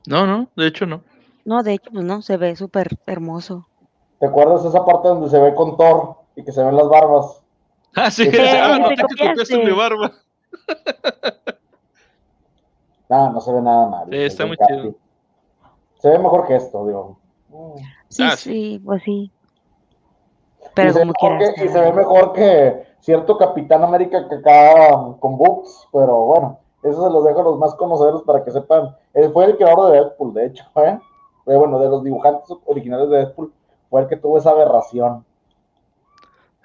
[0.07, 1.01] No, no, de hecho no.
[1.43, 3.67] No, de hecho, pues no, se ve súper hermoso.
[4.19, 7.41] ¿Te acuerdas esa parte donde se ve con Thor y que se ven las barbas?
[7.95, 10.13] Ah, sí, ah, no te, te copiaste mi barba.
[13.09, 14.07] No, no se ve nada mal.
[14.09, 14.93] Sí, está muy chido.
[15.99, 17.17] Se ve mejor que esto, digo.
[18.09, 19.31] Sí, Ah, sí, pues sí.
[20.61, 21.53] y, Pero ve como quieras.
[21.55, 26.17] que- y se ve mejor que cierto Capitán América que acá um, con books, pero
[26.25, 28.93] bueno, eso se los dejo a los más conocedores para que sepan.
[29.13, 30.99] Él fue el creador de Deadpool, de hecho, ¿eh?
[31.45, 33.53] Eh, bueno, de los dibujantes originales de Deadpool,
[33.89, 35.25] fue el que tuvo esa aberración.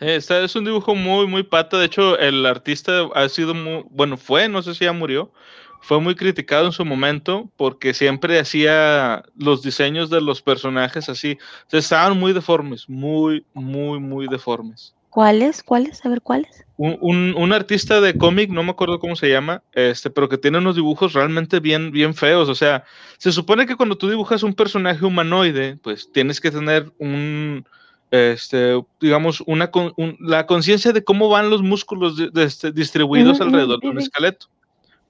[0.03, 1.79] Está- es un dibujo muy, muy pata.
[1.79, 5.33] De hecho, el artista ha sido muy, bueno, fue, no sé si ya murió,
[5.81, 11.39] fue muy criticado en su momento porque siempre hacía los diseños de los personajes así.
[11.67, 14.95] O sea, estaban muy deformes, muy, muy, muy deformes.
[15.11, 15.63] ¿Cuáles?
[15.63, 16.05] ¿Cuáles?
[16.07, 16.65] A ver, ¿cuáles?
[16.79, 20.39] Un, un- un artista de cómic, no me acuerdo cómo se llama, este, pero que
[20.39, 22.49] tiene unos dibujos realmente bien, bien feos.
[22.49, 22.85] O sea,
[23.19, 27.67] se supone que cuando tú dibujas un personaje humanoide, pues tienes que tener un,
[28.13, 32.71] este, digamos, una con- un- la conciencia de cómo van los músculos de- de este,
[32.71, 34.47] distribuidos alrededor de un esqueleto.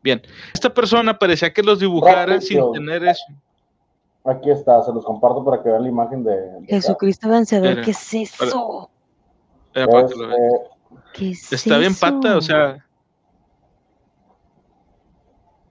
[0.02, 0.22] Bien,
[0.54, 3.24] esta persona parecía que los dibujara sin tener eso.
[4.24, 6.30] Aquí está, se los comparto para que vean la imagen de.
[6.60, 8.88] de Jesucristo vencedor, ¿qué es eso?
[9.74, 10.40] Para Es, que lo vean.
[11.12, 12.86] ¿Qué es Está bien pata, o sea,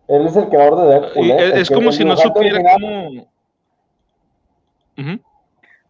[0.09, 1.25] él es el creador de Deadpool.
[1.25, 1.35] y ¿eh?
[1.37, 3.31] es, El es como si no supiera cómo.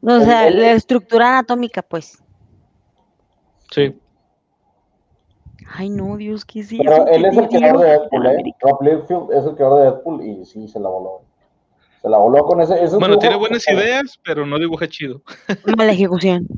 [0.04, 2.22] O sea, la estructura anatómica, pues.
[3.72, 3.96] Sí.
[5.74, 8.56] Ay, no, Dios, ¿qué es Pero él ¿Qué es el creador de Deadpool, ¿eh?
[8.60, 11.22] Rob Liefeld es el creador de Deadpool y sí, se la voló.
[12.02, 12.88] Se la voló con ese.
[12.98, 15.22] Bueno, tiene buenas ideas, pero no dibuja chido.
[15.78, 16.48] Mala ejecución.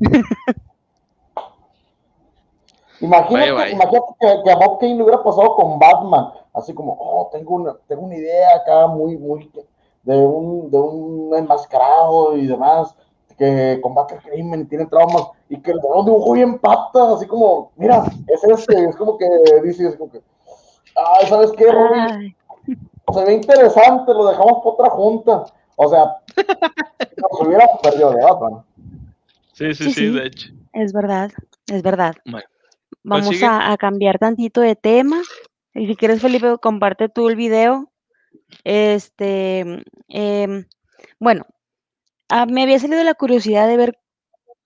[3.00, 3.72] Imagínate, Vaya, vaya.
[3.72, 7.56] imagínate que, que a Bob Kane le hubiera pasado con Batman, así como, oh, tengo
[7.56, 9.50] una, tengo una idea acá muy, muy,
[10.04, 12.96] de un, de un enmascarado y demás,
[13.36, 17.26] que combate el crimen y tiene traumas, y que el mono dibujó bien pata, así
[17.26, 19.26] como, mira, es este, es como que
[19.62, 20.20] dice, es como que,
[20.96, 21.66] ay, ¿sabes qué?
[21.70, 22.34] Ay,
[23.12, 25.44] Se ve interesante, lo dejamos para otra junta.
[25.76, 26.04] O sea,
[26.36, 28.64] nos hubiéramos perdido de Batman.
[29.52, 30.48] Sí, sí, Sí, de hecho.
[30.72, 31.30] es verdad,
[31.66, 32.14] es verdad.
[32.24, 32.46] Bueno,
[33.02, 33.44] Vamos sigue?
[33.46, 35.20] a, a cambiar tantito de tema.
[35.74, 37.90] Y si quieres, Felipe, comparte tú el video.
[38.62, 40.64] Este, em,
[41.18, 41.44] bueno,
[42.34, 43.98] ah, me había salido la curiosidad de ver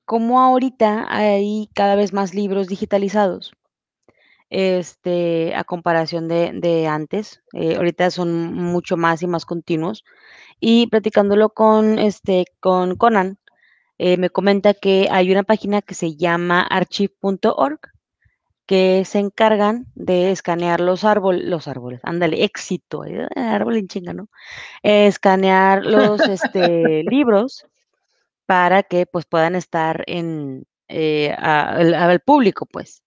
[0.07, 3.53] cómo ahorita hay cada vez más libros digitalizados.
[4.51, 7.43] Este, a comparación de, de antes.
[7.53, 10.05] Eh, ahorita son mucho más y más continuos.
[10.61, 13.39] Y platicándolo con este, con Conan,
[13.99, 17.81] eh, me comenta que hay una página que se llama archive.org
[18.69, 24.15] que se encargan de escanear los árboles, los árboles, ándale, éxito, eh, árbol en chinga,
[24.15, 24.29] ¿no?
[24.85, 27.67] Eh, escanear los este, libros
[28.47, 33.03] para que pues puedan estar en eh, a- al, al público, pues.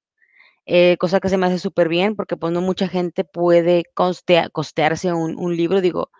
[0.65, 4.49] Eh, cosa que se me hace súper bien porque pues no mucha gente puede costea-
[4.51, 6.11] costearse un, un libro, digo,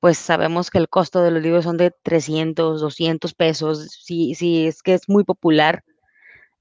[0.00, 4.66] pues sabemos que el costo de los libros son de 300, 200 pesos, si, si
[4.66, 5.84] es que es muy popular,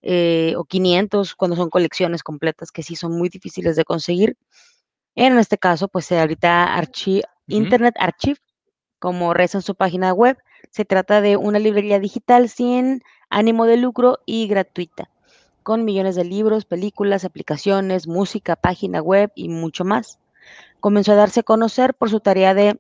[0.02, 4.38] eh, o 500 cuando son colecciones completas que sí son muy difíciles de conseguir.
[5.16, 8.40] En este caso, pues ahorita Archi- Internet Archive,
[9.00, 10.38] como reza en su página web,
[10.72, 15.10] se trata de una librería digital sin ánimo de lucro y gratuita,
[15.64, 20.20] con millones de libros, películas, aplicaciones, música, página web y mucho más.
[20.80, 22.80] Comenzó a darse a conocer por su tarea de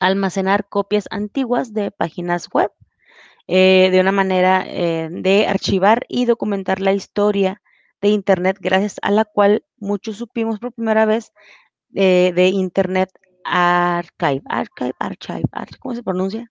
[0.00, 2.70] almacenar copias antiguas de páginas web
[3.48, 7.62] eh, de una manera eh, de archivar y documentar la historia
[8.00, 11.32] de Internet, gracias a la cual muchos supimos por primera vez
[11.94, 13.10] eh, de Internet
[13.44, 14.42] Archive.
[14.46, 16.50] Archive, Archive, Archive, ¿cómo se pronuncia?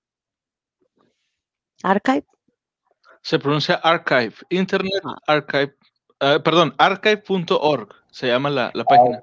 [1.83, 2.25] Archive.
[3.21, 5.17] Se pronuncia Archive, Internet Ah.
[5.27, 5.75] Archive,
[6.43, 9.21] perdón, archive.org se llama la, la página.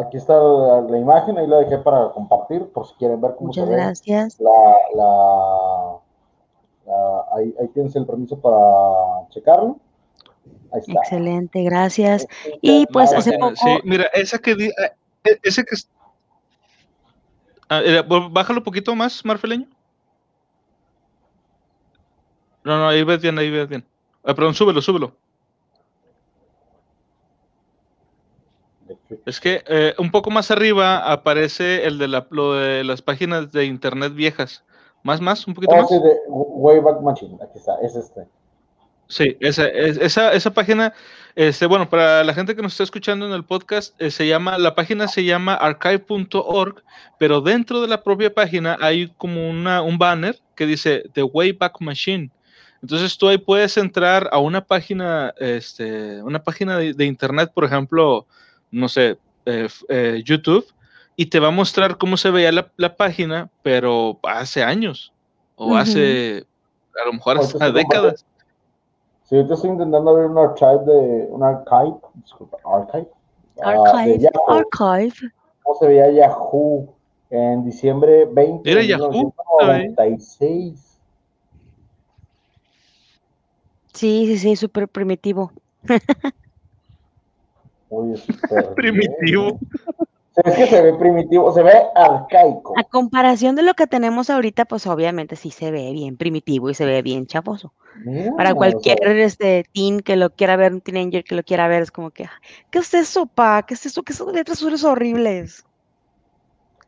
[0.00, 3.48] Aquí está la, la imagen, ahí la dejé para compartir, por si quieren ver cómo
[3.48, 3.76] Muchas se ve.
[3.76, 4.40] gracias.
[4.40, 4.50] La,
[4.94, 5.98] la,
[6.90, 9.78] la- ahí, ahí tienes el permiso para checarlo.
[10.72, 10.92] Ahí está.
[10.92, 12.26] Excelente, gracias.
[12.44, 14.92] Es Y pues hace poco, Sí, mira, esa que di- ah,
[15.24, 15.88] e- ese que es-
[17.68, 19.66] ah, eh, bu- bájalo un poquito más, Marfeleño.
[22.64, 23.84] No, no, ahí ves bien, ahí ves bien.
[24.22, 25.16] Ah, perdón, súbelo, súbelo.
[29.26, 33.52] Es que eh, un poco más arriba aparece el de la, lo de las páginas
[33.52, 34.64] de internet viejas.
[35.02, 35.88] Más, más, un poquito Oh, más.
[35.88, 37.36] sí, de Wayback Machine.
[37.42, 38.22] Aquí está, es este.
[39.08, 40.92] Sí, esa, es- esa, esa página,
[41.34, 44.56] este, bueno, para la gente que nos está escuchando en el podcast, eh, se llama,
[44.56, 46.82] la página se llama archive.org,
[47.18, 51.80] pero dentro de la propia página hay como una, un banner que dice The Wayback
[51.80, 52.30] Machine.
[52.82, 57.64] Entonces tú ahí puedes entrar a una página, este, una página de, de internet, por
[57.64, 58.26] ejemplo,
[58.70, 60.64] no sé, eh, eh, YouTube,
[61.20, 65.12] y te va a mostrar cómo se veía la, página, pero hace años
[65.54, 66.46] o hace
[66.98, 68.24] a lo mejor hace décadas.
[69.24, 73.06] Sí, yo estoy intentando ver un archive de un archive, disculpa, archive.
[73.62, 75.30] Ah, archive, archive.
[75.62, 76.96] ¿Cómo se veía Yahoo
[77.28, 81.02] en diciembre 20 de 1996?
[83.92, 85.52] Sí, sí, sí, súper primitivo.
[87.90, 88.14] Oye,
[90.34, 90.50] súper primitivo.
[90.50, 92.74] Es que se ve primitivo, se ve arcaico.
[92.78, 96.74] A comparación de lo que tenemos ahorita, pues obviamente sí se ve bien primitivo y
[96.74, 97.72] se ve bien chaposo.
[98.36, 101.90] Para cualquier este, teen que lo quiera ver, un teenager que lo quiera ver, es
[101.90, 102.28] como que,
[102.70, 103.64] ¿qué es eso, pa?
[103.66, 104.02] ¿Qué es eso?
[104.02, 105.64] ¿Qué son letras azules horribles?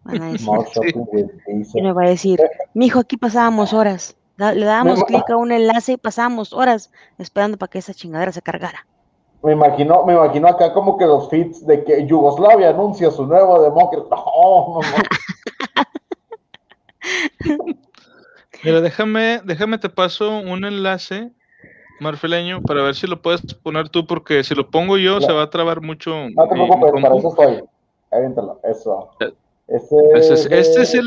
[0.04, 0.48] Van a decir.
[1.74, 2.40] Y me va a decir,
[2.74, 4.16] mijo, aquí pasábamos horas.
[4.36, 8.42] le dábamos clic a un enlace y pasábamos horas esperando para que esa chingadera se
[8.42, 8.86] cargara.
[9.42, 13.62] Me imagino, me imagino acá como que los feeds de que Yugoslavia anuncia su nuevo
[13.62, 14.16] demócrata.
[17.44, 17.74] No, no, no.
[18.62, 21.32] Mira, déjame, déjame te paso un enlace,
[21.98, 25.42] marfileño, para ver si lo puedes poner tú, porque si lo pongo yo se va
[25.42, 26.28] a trabar mucho.
[26.30, 27.64] No te preocupes, para eso estoy.
[28.12, 29.10] Aviéntalo, eso.
[29.18, 29.32] Eh,
[29.66, 31.06] este, es, este es el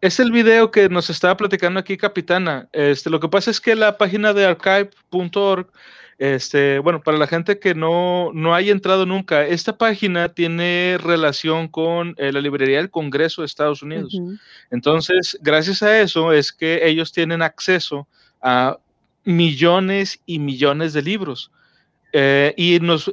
[0.00, 2.68] es el video que nos estaba platicando aquí Capitana.
[2.72, 5.68] Este, lo que pasa es que la página de archive.org
[6.18, 11.68] este, bueno, para la gente que no, no haya entrado nunca, esta página tiene relación
[11.68, 14.16] con eh, la librería del Congreso de Estados Unidos.
[14.70, 18.06] Entonces, gracias a eso es que ellos tienen acceso
[18.40, 18.78] a
[19.24, 21.50] millones y millones de libros.
[22.16, 23.12] Eh, y nos,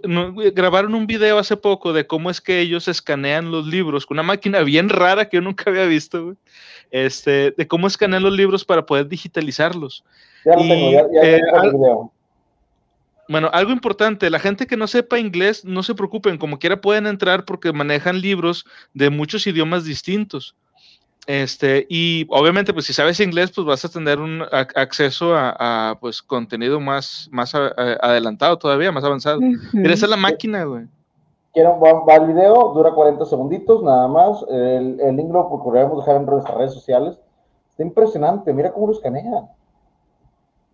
[0.53, 4.23] grabaron un video hace poco de cómo es que ellos escanean los libros con una
[4.23, 6.35] máquina bien rara que yo nunca había visto,
[6.91, 10.03] este, de cómo escanean los libros para poder digitalizarlos.
[10.45, 12.11] Ya lo tengo, ya, ya eh, el video.
[13.31, 17.07] Bueno, algo importante, la gente que no sepa inglés, no se preocupen, como quiera pueden
[17.07, 20.57] entrar porque manejan libros de muchos idiomas distintos.
[21.27, 26.21] Este, y obviamente, pues si sabes inglés, pues vas a tener un acceso a, pues
[26.21, 29.39] contenido más, más adelantado todavía, más avanzado.
[29.81, 30.87] Esa es la máquina, güey.
[31.53, 34.43] Quiero, va, el video, dura 40 segunditos nada más.
[34.49, 37.17] El, el link lo procuraremos dejar en nuestras redes sociales.
[37.69, 39.47] Está impresionante, mira cómo lo escanea.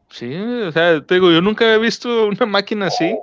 [0.10, 3.18] Sí, o sea, te digo, yo nunca había visto una máquina así.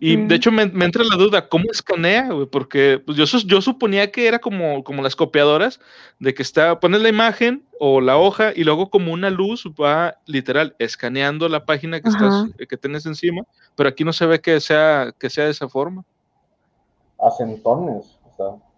[0.00, 2.30] Y de hecho me, entra la duda, ¿cómo escanea?
[2.50, 5.80] Porque pues, yo, yo suponía que era como, como las copiadoras,
[6.18, 10.16] de que está, pones la imagen o la hoja y luego como una luz va
[10.26, 13.42] literal escaneando la página que, estás, que tienes encima,
[13.74, 16.04] pero aquí no se ve que sea, que sea de esa forma.
[17.18, 18.71] Acentones, o sea.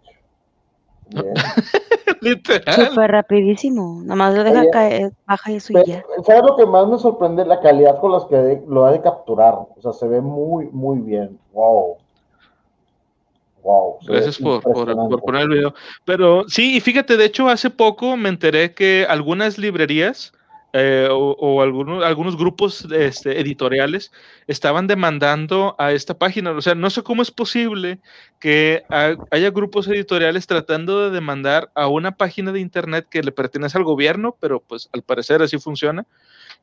[2.21, 2.89] Literal.
[2.89, 4.01] Súper rapidísimo.
[4.03, 6.05] Nada más lo deja caer, baja eso y ya.
[6.25, 7.45] ¿Sabes lo que más me sorprende?
[7.45, 9.55] La calidad con las que lo ha de capturar.
[9.55, 11.39] O sea, se ve muy, muy bien.
[11.53, 11.99] Wow.
[13.63, 13.99] Wow.
[14.07, 15.75] Gracias por, por, poner el video.
[16.05, 20.33] Pero sí, y fíjate, de hecho, hace poco me enteré que algunas librerías
[20.77, 24.11] eh, o, algunos, algunos grupos este, editoriales
[24.49, 26.51] estaban demandando a esta página.
[26.51, 28.01] O sea, no sé cómo es posible
[28.41, 28.83] que
[29.31, 33.85] haya grupos editoriales tratando de demandar a una página de Internet que le pertenece al
[33.85, 36.07] gobierno, pero pues al parecer así funciona.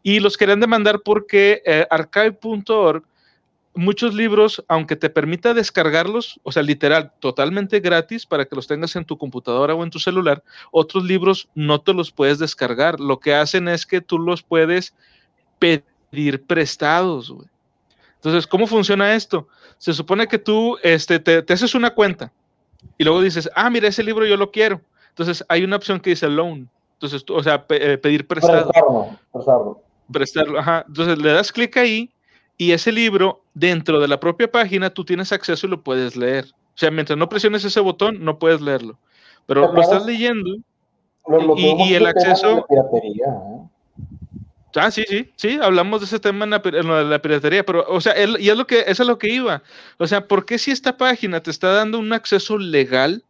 [0.03, 3.05] Y los querían demandar porque eh, archive.org
[3.74, 8.95] muchos libros, aunque te permita descargarlos, o sea, literal, totalmente gratis para que los tengas
[8.95, 12.99] en tu computadora o en tu celular, otros libros no te los puedes descargar.
[12.99, 14.93] Lo que hacen es que tú los puedes
[15.59, 17.34] pedir prestados.
[18.15, 19.47] Entonces, ¿cómo funciona esto?
[19.78, 22.32] Se supone que tú este, te, haces una cuenta
[22.97, 24.82] y luego dices, ah, mira, ese libro yo lo quiero.
[25.09, 26.69] Entonces, hay una opción que dice loan.
[26.93, 28.69] Entonces, o sea, eh, pedir prestado.
[28.69, 29.82] Prestarlo, prestarlo.
[30.11, 30.86] Prestarlo, ajá.
[30.88, 32.11] Entonces, le das clic ahí
[32.62, 36.45] y ese libro, dentro de la propia página, tú tienes acceso y lo puedes leer.
[36.45, 38.99] O sea, mientras no presiones ese botón, no puedes leerlo.
[39.47, 40.57] Pero lo estás leyendo
[41.57, 42.59] y, el acceso...
[42.70, 43.66] ¿eh?
[44.76, 48.47] Ah, sí, sí, sí, hablamos de ese tema en la, piratería, pero, o sea, y
[48.47, 49.64] es lo que, eso es lo que iba.
[49.97, 53.24] O sea, ¿por qué si esta página te está dando un acceso legal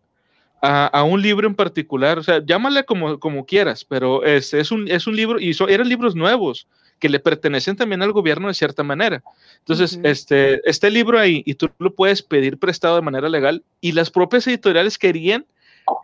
[0.62, 2.20] a, un libro en particular?
[2.20, 5.88] O sea, llámale como, como quieras, pero este es, un, es un libro, y eran
[5.88, 6.68] libros nuevos
[7.02, 9.24] que le pertenecen también al gobierno de cierta manera.
[9.58, 13.92] Entonces, este, este libro ahí y tú lo puedes pedir prestado de manera legal y
[13.92, 15.46] las propias editoriales querían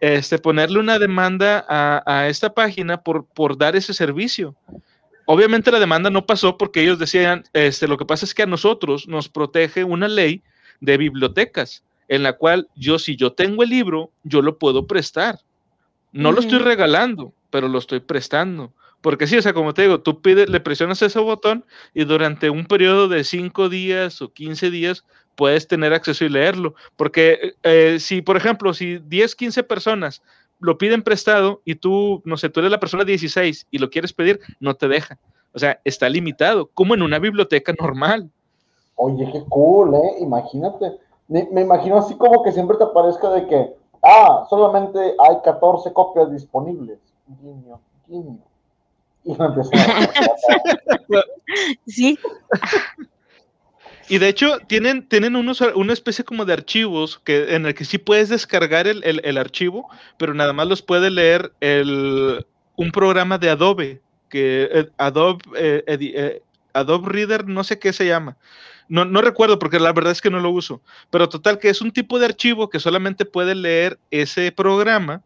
[0.01, 4.55] este, ponerle una demanda a, esta página por, por dar ese servicio.
[5.27, 8.47] Obviamente la demanda no pasó porque ellos decían, este, lo que pasa es que a
[8.47, 10.41] nosotros nos protege una ley
[10.81, 15.39] de bibliotecas en la cual yo si yo tengo el libro, yo lo puedo prestar.
[16.11, 20.01] No lo estoy regalando, pero lo estoy prestando Porque sí, o sea, como te digo,
[20.01, 24.71] tú pides, le presionas ese botón y durante un periodo de 5 días o 15
[24.71, 26.73] días puedes tener acceso y leerlo.
[26.95, 30.21] Porque eh, si, por ejemplo, si 10, 15 personas
[30.59, 34.13] lo piden prestado y tú, no sé, tú eres la persona 16 y lo quieres
[34.13, 35.19] pedir, no te deja.
[35.53, 38.29] O sea, está limitado, como en una biblioteca normal.
[38.95, 40.17] Oye, qué cool, ¿eh?
[40.19, 40.97] Imagínate.
[41.27, 45.93] Me, me imagino así como que siempre te aparezca de que, ah, solamente hay 14
[45.93, 46.99] copias disponibles.
[47.27, 48.39] Guiño, guiño.
[51.88, 52.17] Sí,
[54.09, 57.84] Y de hecho, tienen, tienen unos, una especie como de archivos que, en el que
[57.86, 63.38] sí puedes descargar el, el- archivo, pero nada más los puede leer el, un programa
[63.38, 66.41] de Adobe, que eh, Adobe, eh, eh,
[66.73, 68.38] Adobe Reader, no sé qué se llama.
[68.88, 70.82] No, no recuerdo porque la verdad es que no lo uso.
[71.09, 75.21] Pero total, que es un tipo de archivo que solamente puede leer ese programa,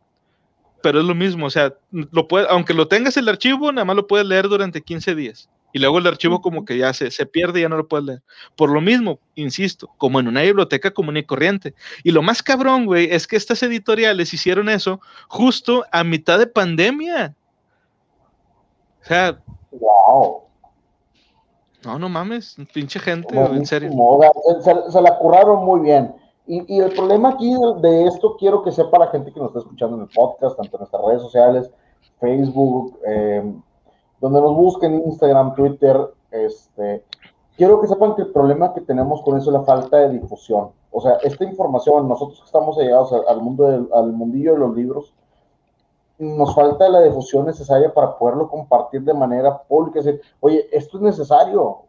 [0.82, 1.46] pero es lo mismo.
[1.46, 4.82] O sea, lo puede, aunque lo tengas el archivo, nada más lo puedes leer durante
[4.82, 5.50] 15 días.
[5.74, 8.06] Y luego el archivo como que ya se, se pierde y ya no lo puedes
[8.06, 8.22] leer.
[8.58, 11.74] Por lo mismo, insisto, como en una biblioteca común y corriente.
[12.04, 16.48] Y lo más cabrón, güey, es que estas editoriales hicieron eso justo a mitad de
[16.48, 17.34] pandemia.
[19.02, 19.40] O sea,
[19.72, 20.42] Wow.
[21.86, 23.90] no, no mames, pinche gente, en serio.
[23.90, 26.14] Buenísimo, o sea, se, se- se la curraron muy bien.
[26.48, 29.96] Y, el problema aquí de, esto, quiero que sepa la gente que nos está escuchando
[29.96, 31.72] en el podcast, tanto en nuestras redes sociales,
[32.20, 33.54] Facebook, eh,
[34.20, 35.98] donde nos busquen, Instagram, Twitter,
[36.32, 37.04] este,
[37.56, 40.72] quiero que sepan que el problema que tenemos con eso es la falta de difusión.
[40.92, 44.76] O sea, esta información, nosotros que estamos allegados al, mundo del, al mundillo de los
[44.76, 45.14] libros,
[46.20, 50.02] nos falta la difusión necesaria para poderlo compartir de manera pública.
[50.02, 51.80] Decir, oye, esto es necesario.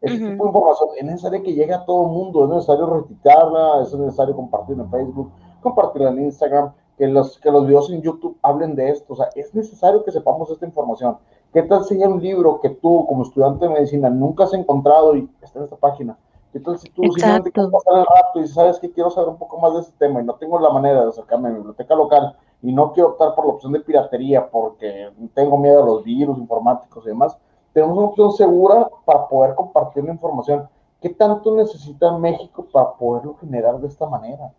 [0.00, 3.82] Este tipo de información es necesario que llegue a todo el mundo, es necesario reticarla,
[3.82, 8.36] es necesario compartirla en Facebook, compartirla en Instagram, que los, que los videos en YouTube
[8.42, 9.14] hablen de esto.
[9.14, 11.18] O sea, es necesario que sepamos esta información.
[11.52, 15.16] ¿Qué tal si hay un libro que tú, como estudiante de medicina, nunca has encontrado
[15.16, 16.16] y está en esta página?
[16.52, 19.36] ¿Qué tal si tú simplemente quieres pasar el rato y sabes que quiero saber un
[19.36, 21.94] poco más de ese tema y no tengo la manera de acercarme a mi biblioteca
[21.94, 26.04] local y no quiero optar por la opción de piratería porque tengo miedo a los
[26.04, 27.36] virus informáticos y demás?
[27.78, 30.68] Tenemos una opción segura para poder compartir la información.
[31.00, 34.52] ¿Qué tanto necesita México para poderlo generar de esta manera?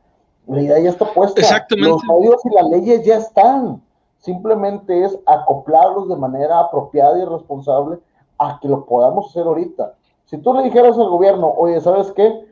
[0.47, 1.41] La idea ya está puesta.
[1.41, 1.89] Exactamente.
[1.89, 3.83] Los medios y las leyes ya están.
[4.19, 7.99] Simplemente es acoplarlos de manera apropiada y responsable
[8.37, 9.95] a que lo podamos hacer ahorita.
[10.23, 12.45] Si tú le dijeras al gobierno, oye, ¿sabes qué?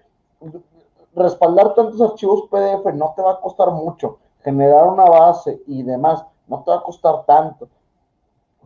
[1.15, 4.17] Respaldar tantos archivos PDF no te va a costar mucho.
[4.43, 7.69] Generar una base y demás no te va a costar tanto.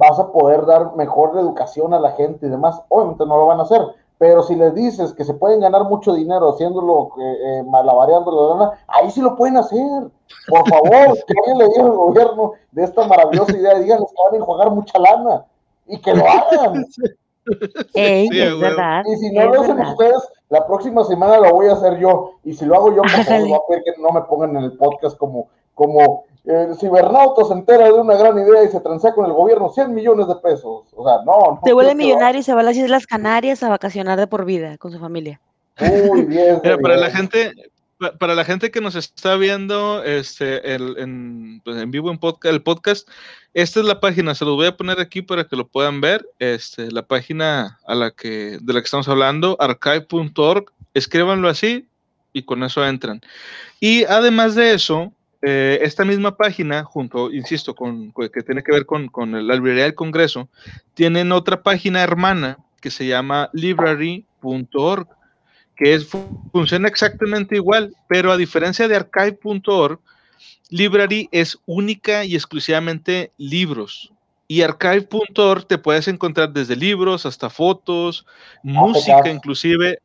[0.01, 2.81] Vas a poder dar mejor educación a la gente y demás.
[2.89, 3.81] Obviamente no lo van a hacer.
[4.17, 8.55] Pero si les dices que se pueden ganar mucho dinero haciéndolo, eh, eh, malabareando la
[8.55, 9.79] lana, ahí sí lo pueden hacer.
[10.47, 14.33] Por favor, que alguien le diga al gobierno de esta maravillosa idea, díganles que van
[14.33, 15.45] a enjuagar mucha lana
[15.85, 16.85] y que lo hagan.
[17.93, 19.03] Ey, Sí, es verdad.
[19.05, 22.33] Y si no es lo hacen ustedes, la próxima semana lo voy a hacer yo.
[22.43, 24.63] Y si lo hago yo, por favor, voy a pedir que no me pongan en
[24.63, 29.13] el podcast como, como el cibernauta se entera de una gran idea y se transea
[29.13, 30.85] con el gobierno 100 millones de pesos.
[30.95, 31.33] O sea, no.
[31.55, 34.45] no Se vuelve millonario y se va a las Islas Canarias a vacacionar de por
[34.45, 35.39] vida con su familia.
[35.77, 36.09] hagan.
[36.09, 36.59] Uy, bien.
[36.63, 37.53] Mira, para la gente,
[37.99, 42.17] pa- para la gente que nos está viendo este, el- en, pues, en vivo en
[42.17, 43.07] podcast, el podcast,
[43.53, 46.25] esta es la página, se los voy a poner aquí para que lo puedan ver.
[46.39, 51.85] Este, la página a la que, de la que estamos hablando, archive.org, escríbanlo así
[52.33, 53.21] y con eso entran.
[53.79, 55.11] Y además de eso,
[55.41, 59.83] eh, esta misma página, junto, insisto, con, que tiene que ver con, con la librería
[59.83, 60.49] del Congreso,
[60.93, 65.07] tienen otra página hermana que se llama library.org
[65.75, 69.99] que es, fu- funciona exactamente igual, pero a diferencia de archive.org,
[70.69, 74.11] Library es única y exclusivamente libros.
[74.47, 78.25] Y archive.org te puedes encontrar desde libros hasta fotos,
[78.63, 79.35] música podcast.
[79.35, 79.99] inclusive,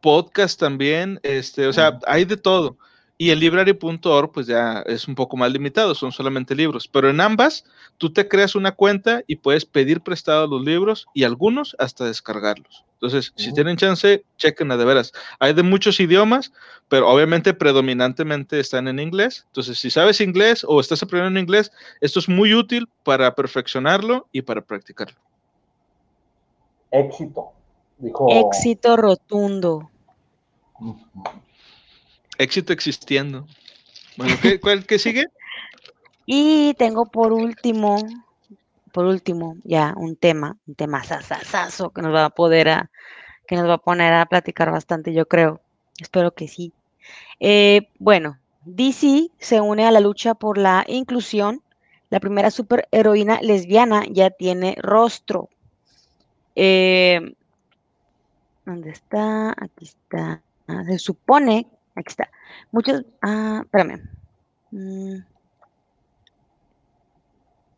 [0.00, 2.00] podcast también, este, o sea, Ujú.
[2.06, 2.76] hay de todo.
[3.22, 7.20] Y el library.org pues ya es un poco más limitado, son solamente libros, pero en
[7.20, 7.66] ambas
[7.98, 12.86] tú te creas una cuenta y puedes pedir prestados los libros y algunos hasta descargarlos.
[12.94, 13.54] Entonces, si Mm.
[13.54, 15.12] tienen chance, chequenla de veras.
[15.38, 16.50] Hay de muchos idiomas,
[16.88, 19.44] pero obviamente predominantemente están en inglés.
[19.48, 24.40] Entonces, si sabes inglés o estás aprendiendo inglés, esto es muy útil para perfeccionarlo y
[24.40, 25.20] para practicarlo.
[26.90, 27.52] Éxito.
[27.98, 28.28] Dijo.
[28.30, 29.90] Éxito rotundo.
[32.40, 33.46] Éxito existiendo.
[34.16, 35.26] Bueno, ¿qué, cuál, ¿qué sigue?
[36.32, 37.96] Y tengo por último,
[38.92, 42.90] por último, ya un tema, un tema sasasazo que nos va a poder a,
[43.48, 45.60] que nos va a poner a platicar bastante, yo creo.
[45.98, 46.72] Espero que sí.
[47.40, 51.64] Eh, bueno, DC se une a la lucha por la inclusión
[52.10, 55.48] la primera superheroína lesbiana ya tiene rostro.
[56.56, 57.34] Eh,
[58.66, 59.50] ¿Dónde está?
[59.50, 60.42] Aquí está.
[60.66, 62.30] Ah, se supone, aquí está.
[62.72, 64.02] Muchos, ah, espérame.
[64.70, 65.16] Mm.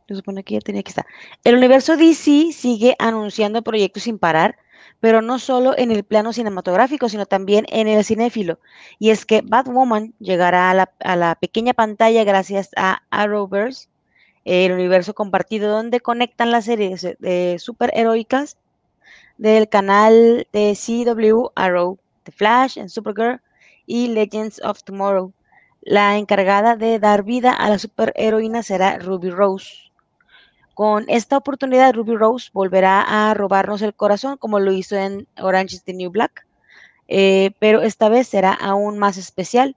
[0.08, 1.06] se que ya tenía, aquí está.
[1.44, 4.56] El universo DC sigue anunciando proyectos sin parar,
[5.00, 8.58] pero no solo en el plano cinematográfico, sino también en el cinéfilo.
[8.98, 13.88] Y es que Batwoman llegará a la, a la pequeña pantalla gracias a Arrowverse,
[14.44, 18.56] el universo compartido donde conectan las series de superheroicas
[19.38, 23.40] del canal de CW Arrow, The Flash and Supergirl
[23.86, 25.32] y Legends of Tomorrow.
[25.80, 29.90] La encargada de dar vida a la superheroína será Ruby Rose.
[30.74, 35.76] Con esta oportunidad, Ruby Rose volverá a robarnos el corazón como lo hizo en Orange
[35.76, 36.46] is the New Black,
[37.08, 39.76] eh, pero esta vez será aún más especial.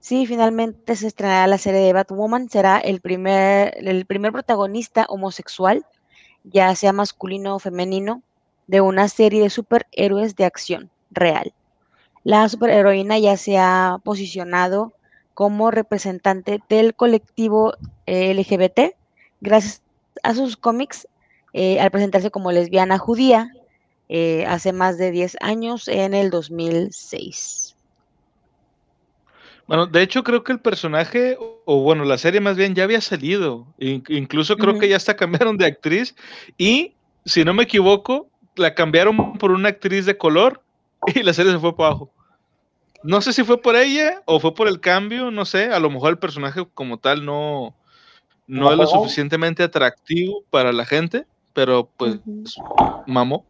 [0.00, 5.84] Sí, finalmente se estrenará la serie de Batwoman, será el primer, el primer protagonista homosexual,
[6.44, 8.22] ya sea masculino o femenino,
[8.66, 11.52] de una serie de superhéroes de acción real.
[12.26, 14.92] La superheroína ya se ha posicionado
[15.32, 17.74] como representante del colectivo
[18.08, 18.96] LGBT
[19.40, 19.80] gracias
[20.24, 21.06] a sus cómics
[21.52, 23.52] eh, al presentarse como lesbiana judía
[24.08, 27.76] eh, hace más de 10 años en el 2006.
[29.68, 33.00] Bueno, de hecho creo que el personaje, o bueno, la serie más bien ya había
[33.02, 36.16] salido, incluso creo que ya hasta cambiaron de actriz
[36.58, 40.60] y, si no me equivoco, la cambiaron por una actriz de color
[41.14, 42.15] y la serie se fue para abajo.
[43.02, 45.90] No sé si fue por ella o fue por el cambio, no sé, a lo
[45.90, 47.74] mejor el personaje como tal no,
[48.46, 52.18] no es lo suficientemente atractivo para la gente, pero pues
[53.06, 53.44] mamó.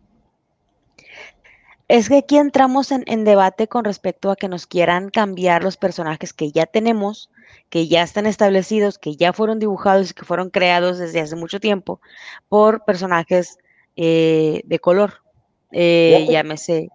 [1.88, 6.32] Es que aquí entramos en, debate con respecto a que nos quieran cambiar los personajes
[6.32, 7.30] que ya tenemos,
[7.70, 11.60] que ya están establecidos, que ya fueron dibujados y que fueron creados desde hace mucho
[11.60, 12.00] tiempo,
[12.48, 13.58] por personajes
[13.94, 15.22] eh, de color.
[15.70, 16.88] Eh, llámese.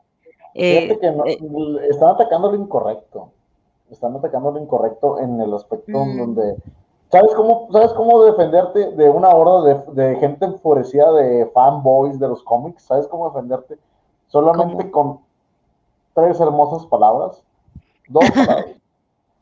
[0.54, 3.30] Eh, eh, están atacando lo incorrecto.
[3.90, 6.18] Están atacando lo incorrecto en el aspecto mm.
[6.18, 6.58] donde
[7.12, 12.42] ¿Sabes cómo, ¿Sabes cómo defenderte de una horda de, gente enfurecida de fanboys de los
[12.42, 12.84] cómics?
[12.84, 13.78] ¿Sabes cómo defenderte?
[14.28, 15.20] Solamente con
[16.14, 17.44] tres hermosas palabras.
[18.08, 18.78] Dos palabras.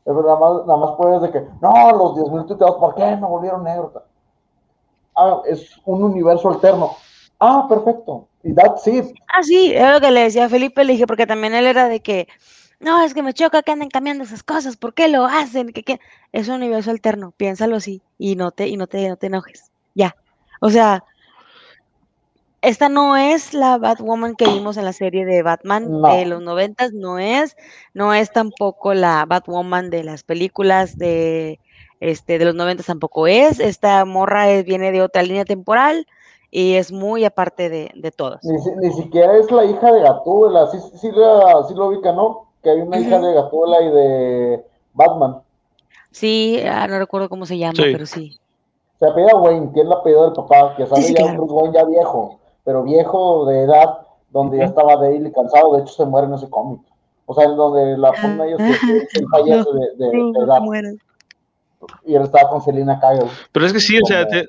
[0.04, 3.64] nada, más, nada más puedes de que, no, los 10.000 tuiteados, ¿por qué me volvieron
[3.64, 3.94] negro?
[5.16, 6.94] Ah, es un universo alterno.
[7.40, 8.29] Ah, perfecto.
[8.44, 9.06] Y that's it.
[9.28, 11.90] Ah, sí, es lo que le decía a Felipe, le dije, porque también él era
[11.90, 12.28] de que,
[12.80, 15.74] no, es que me choca que anden cambiando esas cosas, ¿por qué lo hacen?
[15.74, 16.00] Que,
[16.32, 19.72] Es un universo alterno, piénsalo así y no te, y no te, no te enojes.
[19.96, 20.16] Ya.
[20.62, 21.04] O sea,
[22.62, 26.94] esta no es la Batwoman que vimos en la serie de Batman de los noventas,
[26.94, 27.56] no es,
[27.94, 31.60] no es tampoco la Batwoman de las películas de
[32.02, 33.60] este de los noventas tampoco es.
[33.60, 36.06] Esta morra viene de otra línea temporal
[36.52, 38.44] y es muy aparte de, de todas.
[38.44, 42.50] Ni, siquiera es la hija de Gatúbela, sí, sí, sí lo ubica, ¿no?
[42.62, 45.42] que hay una hija de Gatúbela y de Batman.
[46.12, 48.38] Sí, ah, no recuerdo cómo se llama, pero sí.
[49.00, 51.74] Se apellida Wayne, que es la apellido del papá, que sale ya un Bruce Wayne
[51.74, 54.00] ya viejo, pero viejo de edad,
[54.32, 56.82] donde ya estaba débil y cansado, de hecho se muere en ese cómic.
[57.26, 60.62] O sea, en donde la ponen ellos que, fallece de, de, de, edad.
[62.06, 63.30] Y él estaba con Selina Kyle.
[63.52, 64.46] Pero es que sí, o sea, te,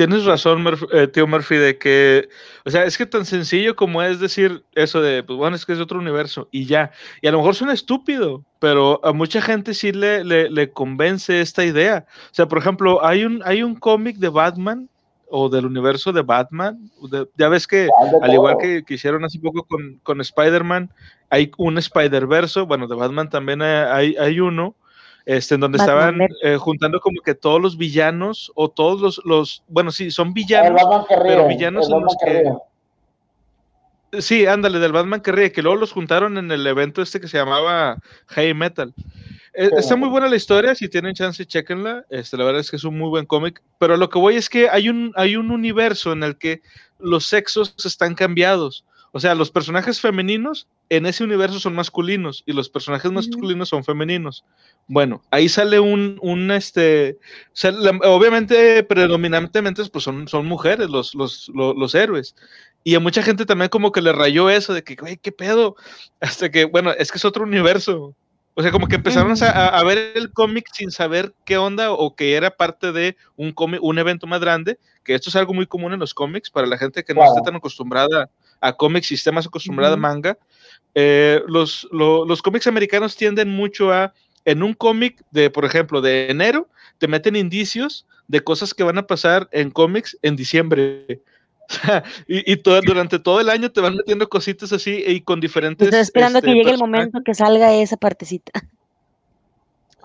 [0.00, 2.30] tienes razón, eh, tío Murphy, de que,
[2.64, 5.74] o sea, es que tan sencillo como es decir eso de, pues bueno, es que
[5.74, 6.90] es otro universo y ya.
[7.20, 11.66] Y a lo mejor suena estúpido, pero a mucha gente sí le, le, convence esta
[11.66, 12.06] idea.
[12.30, 14.88] O sea, por ejemplo, hay un, hay un cómic de Batman
[15.28, 16.90] o del universo de Batman.
[17.36, 17.90] ya ves que,
[18.22, 20.90] al igual que, que, hicieron hace poco con, con Spider-Man,
[21.28, 24.76] hay un Spider-Verso, bueno, de Batman también hay, hay uno
[25.30, 29.62] este, en donde estaban eh, juntando como que todos los villanos o todos los, los
[29.68, 32.52] bueno, sí, son villanos, pero villanos en los que...
[34.20, 37.28] Sí, ándale, del Batman que ríe, que luego los juntaron en el evento este que
[37.28, 37.98] se llamaba
[38.34, 38.92] Hey Metal.
[39.54, 42.04] Eh, está muy buena la historia, si tienen chance, chequenla.
[42.10, 43.62] Este, la verdad es que es un muy buen cómic.
[43.78, 46.60] Pero lo que voy es que hay un, hay un universo en el que
[46.98, 48.84] los sexos están cambiados.
[49.12, 53.82] O sea, los personajes femeninos en ese universo son masculinos y los personajes masculinos son
[53.82, 54.44] femeninos.
[54.86, 57.18] Bueno, ahí sale un, un este,
[58.04, 62.36] obviamente predominantemente pues son, son mujeres los, los, los, héroes.
[62.84, 65.74] Y a mucha gente también como que le rayó eso de que, güey, ¿qué pedo?
[66.20, 68.14] Hasta que, bueno, es que es otro universo.
[68.54, 72.14] O sea, como que empezaron a, a, ver el cómic sin saber qué onda o
[72.14, 75.92] que era parte de un, un evento más grande, que esto es algo muy común
[75.92, 78.28] en los cómics para la gente que no esté tan acostumbrada
[78.60, 80.38] a cómics, sistemas acostumbrada a manga.
[80.94, 84.12] Eh, los, los cómics americanos tienden mucho a,
[84.44, 88.98] en un cómic de, por ejemplo, de enero, te meten indicios de cosas que van
[88.98, 91.20] a pasar en cómics en diciembre.
[92.28, 95.86] y, y todo, durante todo el año te van metiendo cositas así y con diferentes.
[95.86, 98.52] Estoy esperando este, que llegue el momento que salga esa partecita.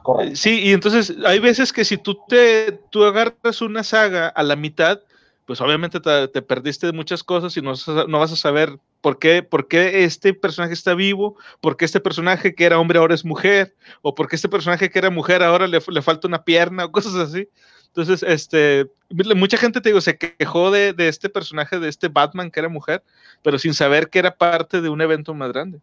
[0.04, 0.36] Correcto.
[0.36, 4.56] Sí, y entonces hay veces que si tú te tú agarras una saga a la
[4.56, 5.00] mitad,
[5.46, 7.74] pues obviamente te, te perdiste muchas cosas y no,
[8.08, 12.00] no vas a saber por qué, por qué este personaje está vivo, por qué este
[12.00, 15.44] personaje que era hombre ahora es mujer, o por qué este personaje que era mujer
[15.44, 17.48] ahora le, le falta una pierna o cosas así.
[17.96, 18.92] Entonces, este,
[19.36, 22.68] mucha gente te digo, se quejó de, de este personaje, de este Batman que era
[22.68, 23.04] mujer,
[23.42, 25.80] pero sin saber que era parte de un evento más grande.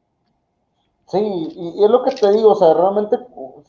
[1.07, 3.17] Sí, y, es lo que te digo, o sea, realmente,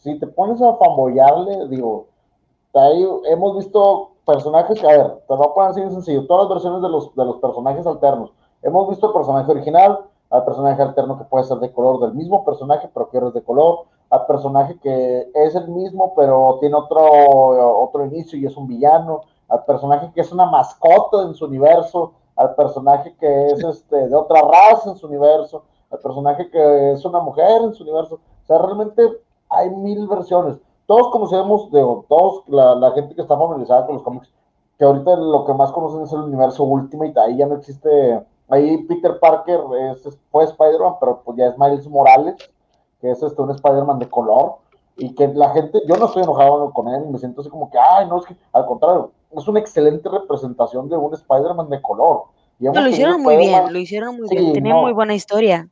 [0.02, 2.08] si te pones a fanboyarle, digo,
[2.74, 6.44] ahí hemos visto personajes, a ver, te lo voy a poner así de sencillo, todas
[6.44, 8.32] las versiones de los, de los personajes alternos.
[8.62, 10.00] Hemos visto el personaje original,
[10.30, 13.44] al personaje alterno que puede ser de color del mismo personaje, pero que es de
[13.44, 17.04] color, al personaje que es el mismo, pero tiene otro,
[17.84, 22.14] otro inicio y es un villano, al personaje que es una mascota en su universo,
[22.36, 27.06] al personaje que es este, de otra raza en su universo, al personaje que es
[27.06, 28.16] una mujer en su universo.
[28.16, 29.04] O sea, realmente
[29.50, 30.58] hay mil versiones.
[30.86, 34.32] Todos conocemos, digo, todos, la, la gente que está familiarizada con los cómics,
[34.78, 38.78] que ahorita lo que más conocen es el universo Ultimate, ahí ya no existe, ahí
[38.84, 39.62] Peter Parker
[39.92, 42.36] es, fue Spider-Man, pero pues ya es Miles Morales,
[43.00, 44.56] que es este, un Spider-Man de color,
[44.98, 47.78] y que la gente, yo no estoy enojado con él, me siento así como que,
[47.78, 52.26] ay, no, es que, al contrario, es una excelente representación de un Spider-Man de color.
[52.60, 54.54] No, lo hicieron muy bien, lo hicieron muy Sí, bien.
[54.54, 54.82] Tenía no.
[54.82, 55.68] muy buena historia.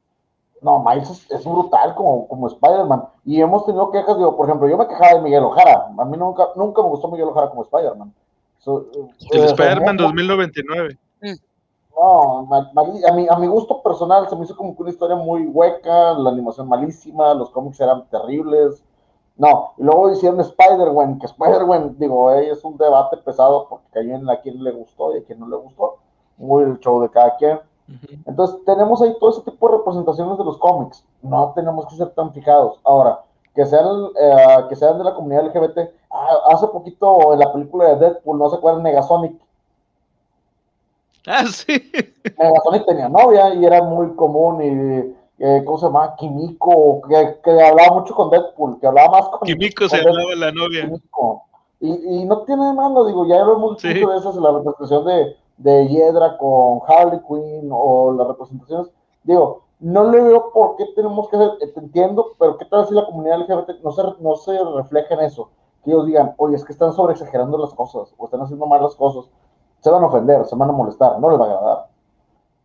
[0.61, 3.03] No, Miles es, es brutal como, como Spider-Man.
[3.25, 5.91] Y hemos tenido quejas, digo, por ejemplo, yo me quejaba de Miguel Ojara.
[5.97, 8.13] A mí nunca, nunca me gustó Miguel Ojara como Spider-Man.
[8.59, 8.85] So,
[9.31, 10.97] El eh, Spider-Man no, 2099.
[11.97, 14.91] No, ma- mali- a, mi, a mi gusto personal se me hizo como que una
[14.91, 18.83] historia muy hueca, la animación malísima, los cómics eran terribles.
[19.37, 24.29] No, y luego hicieron Spider-Man, que Spider-Man, digo, es un debate pesado porque hay en
[24.29, 25.97] a quien le gustó y a quien no le gustó.
[26.37, 27.59] Muy el show de cada quien.
[28.25, 31.03] Entonces, tenemos ahí todo ese tipo de representaciones de los cómics.
[31.21, 32.79] No tenemos que ser tan fijados.
[32.83, 33.21] Ahora,
[33.55, 33.85] que sean,
[34.19, 35.91] eh, que sean de la comunidad LGBT.
[36.09, 38.83] Ah, hace poquito en la película de Deadpool, ¿no se acuerdan?
[38.83, 39.33] Negasonic.
[41.27, 41.91] Ah, sí.
[42.39, 46.15] Negasonic tenía novia y era muy común y, eh, ¿cómo se llama?
[46.15, 50.51] Kimiko, que, que hablaba mucho con Deadpool, que hablaba más con Kimiko se hablaba la
[50.51, 50.85] novia.
[50.85, 51.43] Kimiko.
[51.79, 53.87] Y, y no tiene de malo, digo, ya lo hemos Sí.
[53.91, 58.87] visto de esas, la representación de, de Hiedra con Harley Quinn o las representaciones.
[59.23, 62.87] Digo, no le veo por qué tenemos que hacer, eh, te entiendo, pero ¿qué tal
[62.87, 65.49] si la comunidad LGBT no se, no se refleja en eso?
[65.83, 68.81] Que ellos digan, oye, es que están sobre exagerando las cosas o están haciendo mal
[68.81, 69.29] las cosas.
[69.79, 71.87] Se van a ofender, se van a molestar, no les va a agradar.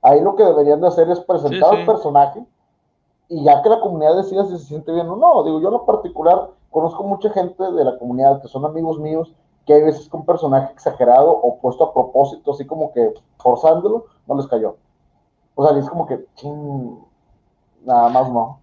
[0.03, 1.80] Ahí lo que deberían de hacer es presentar Sí, sí.
[1.80, 2.47] al personaje
[3.28, 5.42] y ya que la comunidad decida si se siente bien o no.
[5.42, 9.34] Digo, yo en lo particular conozco mucha gente de la comunidad que son amigos míos
[9.66, 14.06] que hay veces que un personaje exagerado o puesto a propósito, así como que forzándolo,
[14.26, 14.76] no les cayó.
[15.56, 16.24] O sea, es como que,
[17.84, 18.60] nada más no.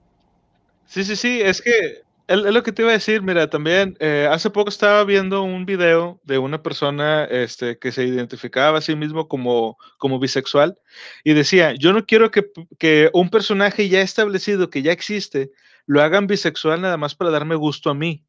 [0.85, 4.29] Sí, sí, sí, es que es lo que te iba a decir, mira, también eh,
[4.31, 8.95] hace poco estaba viendo un video de una persona este, que se identificaba a sí
[8.95, 10.77] mismo como, como bisexual
[11.25, 12.49] y decía, yo no quiero que,
[12.79, 15.51] que un personaje ya establecido, que ya existe,
[15.85, 18.23] lo hagan bisexual nada más para darme gusto a mí.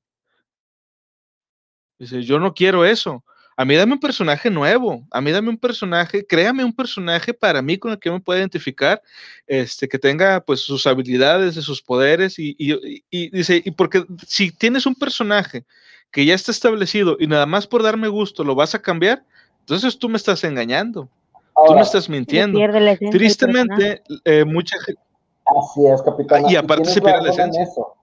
[1.98, 3.24] Dice, yo no quiero eso.
[3.56, 7.62] A mí dame un personaje nuevo, a mí dame un personaje, créame un personaje para
[7.62, 9.00] mí con el que yo me pueda identificar,
[9.46, 14.04] este, que tenga pues sus habilidades, sus poderes y, y- y- y dice, y porque
[14.26, 15.64] si tienes un personaje
[16.10, 19.24] que ya está establecido y nada más por darme gusto lo vas a cambiar,
[19.60, 21.08] entonces tú me estás engañando,
[21.64, 22.58] tú me estás mintiendo.
[23.12, 25.00] Tristemente, eh, mucha gente,
[25.46, 26.42] así es, capitán.
[26.50, 27.62] y aparte se pierde la esencia.
[27.62, 27.94] Eso.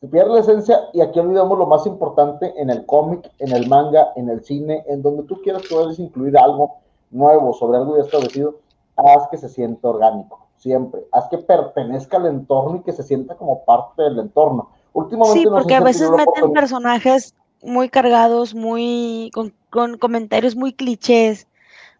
[0.00, 3.66] Se pierde la esencia y aquí olvidamos lo más importante en el cómic, en el
[3.66, 6.76] manga, en el cine, en donde tú quieras puedes incluir algo
[7.10, 8.56] nuevo sobre algo ya establecido,
[8.96, 11.00] haz que se sienta orgánico, siempre.
[11.12, 14.68] Haz que pertenezca al entorno y que se sienta como parte del entorno.
[14.92, 21.46] Últimamente Sí, porque a veces meten personajes muy cargados, muy con, con comentarios muy clichés,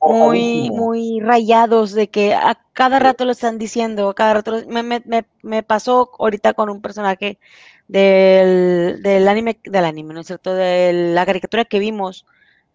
[0.01, 4.67] muy, muy rayados, de que a cada rato lo están diciendo, a cada rato lo-
[4.69, 7.39] me, me, me, me pasó ahorita con un personaje
[7.89, 10.55] del, del anime, del anime, ¿no es cierto?
[10.55, 12.27] De la caricatura que vimos,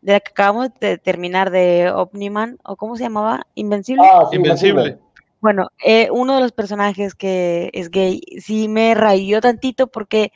[0.01, 4.03] de la que acabamos de terminar de Omniman, o cómo se llamaba, Invencible.
[4.11, 4.97] Ah, sí, Invencible.
[5.41, 10.31] Bueno, eh, uno de los personajes que es gay sí me rayó tantito porque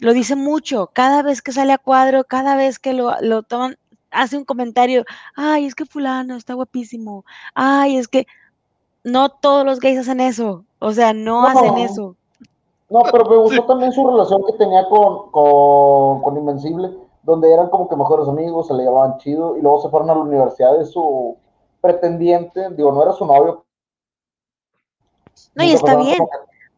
[0.00, 0.90] lo dice mucho.
[0.92, 3.76] Cada vez que sale a cuadro, cada vez que lo, lo toman,
[4.10, 5.04] hace un comentario.
[5.36, 7.24] Ay, es que fulano está guapísimo.
[7.54, 8.26] Ay, es que
[9.04, 10.64] no todos los gays hacen eso.
[10.80, 11.46] O sea, no, No.
[11.48, 12.16] hacen eso.
[12.94, 13.66] No, pero me gustó Sí.
[13.66, 16.92] también su relación que tenía con, con, con Invencible,
[17.24, 20.14] donde eran como que mejores amigos, se le llevaban chido, y luego se fueron a
[20.14, 21.36] la universidad de su
[21.80, 23.64] pretendiente, digo, no era su novio.
[25.56, 26.24] No, y está bien.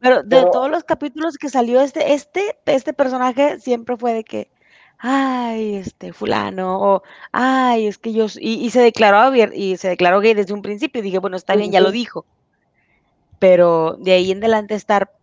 [0.00, 4.50] Pero de todos los capítulos que salió este, este, este personaje siempre fue de que,
[4.96, 7.02] ay, este, fulano, o,
[7.32, 11.04] ay, es que yo, y, se declaró y se declaró gay desde un principio, y
[11.04, 12.24] dije, bueno, está bien, ya lo dijo.
[13.38, 15.15] Pero de ahí en adelante estar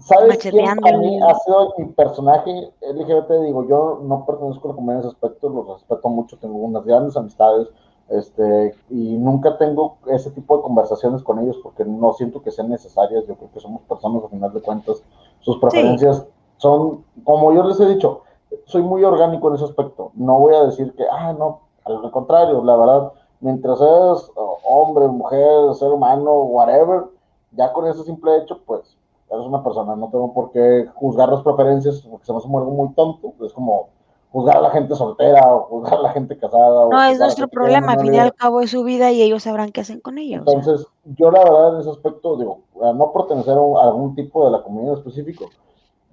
[0.00, 3.30] ¿Sabes quién a mí ha sido mi personaje LGBT?
[3.44, 6.84] Digo, yo no pertenezco a la comunidad en ese aspecto, los respeto mucho, tengo unas
[6.84, 7.68] grandes amistades,
[8.08, 12.70] este, y nunca tengo ese tipo de conversaciones con ellos porque no siento que sean
[12.70, 13.26] necesarias.
[13.26, 15.02] Yo creo que somos personas, a final de cuentas,
[15.40, 16.26] sus preferencias
[16.56, 18.22] son, como yo les he dicho,
[18.64, 20.12] soy muy orgánico en ese aspecto.
[20.14, 24.30] No voy a decir que, ah, no, al contrario, la verdad, mientras seas
[24.64, 27.04] hombre, mujer, ser humano, whatever,
[27.52, 28.96] ya con ese simple hecho, pues
[29.30, 32.70] eres una persona, no tengo por qué juzgar las preferencias porque se me hace algo
[32.70, 33.34] muy tonto.
[33.44, 33.88] Es como
[34.30, 36.88] juzgar a la gente soltera o juzgar a la gente casada.
[36.90, 39.70] No, es nuestro problema, al fin y al cabo es su vida y ellos sabrán
[39.72, 40.44] qué hacen con ellos.
[40.46, 44.52] Entonces, yo la verdad en ese aspecto, digo, a no pertenecer a, algún tipo de
[44.52, 45.46] la comunidad específico,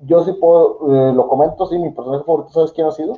[0.03, 3.17] yo sí puedo, eh, lo comento, sí, mi personaje favorito, ¿sabes quién ha sido?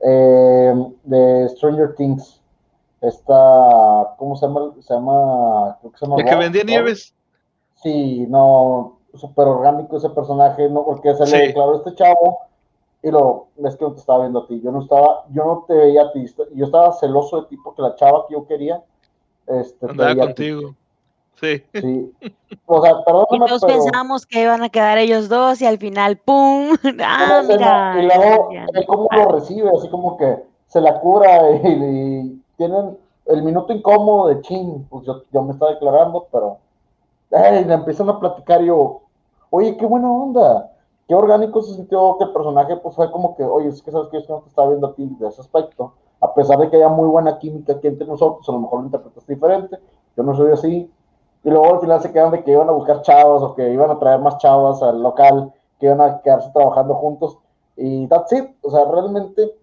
[0.00, 0.74] Eh,
[1.04, 2.42] de Stranger Things.
[3.00, 4.72] Esta, ¿cómo se llama?
[4.80, 6.16] Se llama, creo que se llama.
[6.16, 7.14] ¿De que vendía nieves?
[7.76, 10.84] Sí, no, súper orgánico ese personaje, ¿no?
[10.84, 12.38] Porque se le declaró este chavo
[13.02, 15.64] y lo, es que no te estaba viendo a ti, yo no estaba, yo no
[15.66, 18.82] te veía a ti, yo estaba celoso de ti porque la chava que yo quería,
[19.46, 20.74] este, andaba contigo.
[21.40, 21.62] Sí.
[21.72, 22.12] sí.
[22.70, 26.18] O sea, perdóname, y todos pensamos que iban a quedar ellos dos y al final,
[26.18, 26.76] ¡pum!
[27.02, 27.94] ¡Ah, mira!
[27.98, 28.50] Y luego,
[28.86, 30.36] cómo lo recibe, así como que
[30.66, 35.72] se la cura y, tienen el minuto incómodo de chin, pues yo, yo me estaba
[35.72, 36.58] declarando, pero,
[37.32, 39.02] ay, le empiezan a platicar yo,
[39.50, 40.72] oye, qué buena onda,
[41.06, 44.08] qué orgánico se sintió que el personaje, pues fue como que, oye, es que sabes
[44.08, 46.76] que yo no te estaba viendo a ti de ese aspecto, a pesar de que
[46.76, 49.78] haya muy buena química aquí entre nosotros, a lo mejor lo interpretas diferente,
[50.16, 50.90] yo no soy así,
[51.44, 53.90] y luego al final se quedan de que iban a buscar chavos o que iban
[53.90, 57.38] a traer más chavos al local, que iban a quedarse trabajando juntos,
[57.76, 59.54] y that's it, o sea, realmente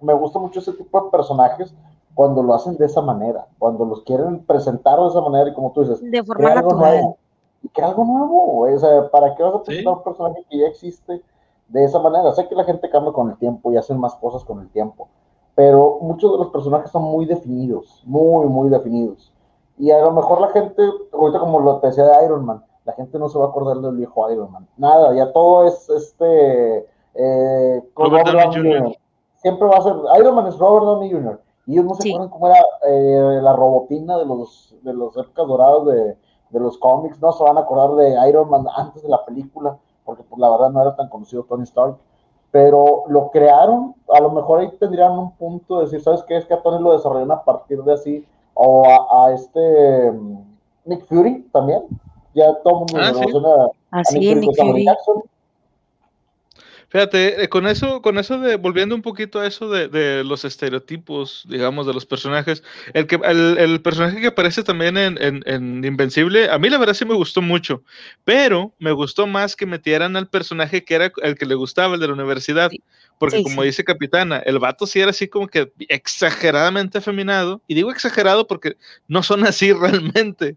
[0.00, 1.72] me gusta mucho ese tipo de personajes
[2.14, 5.72] cuando lo hacen de esa manera, cuando los quieren presentar de esa manera y como
[5.72, 7.16] tú dices, de forma natural
[7.72, 11.22] que algo nuevo, O sea, ¿para qué vas a presentar un personaje que ya existe
[11.68, 12.32] de esa manera?
[12.32, 15.08] Sé que la gente cambia con el tiempo y hacen más cosas con el tiempo,
[15.54, 19.32] pero muchos de los personajes son muy definidos, muy, muy definidos.
[19.78, 22.92] Y a lo mejor la gente, ahorita como lo te decía de Iron Man, la
[22.92, 24.68] gente no se va a acordar del viejo Iron Man.
[24.76, 26.86] Nada, ya todo es este.
[27.14, 28.96] Eh, Robert Downey Jr.
[29.36, 29.94] Siempre va a ser.
[30.20, 31.40] Iron Man es Robert Downey Jr.
[31.66, 35.46] Y ellos no se acuerdan cómo era eh, la robotina de los de los épocas
[35.46, 36.16] doradas de,
[36.50, 39.76] de los cómics, no se van a acordar de Iron Man antes de la película,
[40.04, 41.96] porque pues la verdad no era tan conocido Tony Stark,
[42.50, 46.36] pero lo crearon, a lo mejor ahí tendrían un punto de decir, ¿sabes qué?
[46.36, 50.38] Es que a Tony lo desarrollaron a partir de así, o a, este mm,
[50.84, 51.82] Nick Fury también,
[52.34, 53.48] ya todo el mundo ah, relaciona
[53.90, 54.86] a, Nick, Fury,
[56.94, 61.44] Fíjate, eh, con eso, con eso de, volviendo un poquito a eso de, los estereotipos,
[61.48, 66.70] digamos, de los personajes, el, que, el, personaje que aparece también en, Invencible, a mí
[66.70, 67.82] la verdad sí me gustó mucho,
[68.22, 72.00] pero me gustó más que metieran al personaje que era el que le gustaba, el
[72.00, 72.70] de la universidad,
[73.18, 77.90] porque como dice Capitana, el vato sí era así como que exageradamente afeminado, y digo
[77.90, 78.76] exagerado porque
[79.08, 80.54] no son así realmente,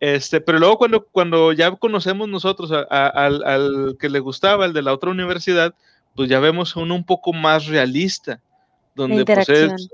[0.00, 4.92] este, pero luego cuando, cuando ya conocemos nosotros al, que le gustaba, el de la
[4.92, 5.74] otra universidad,
[6.14, 8.40] pues ya vemos uno un poco más realista,
[8.94, 9.88] donde pues es,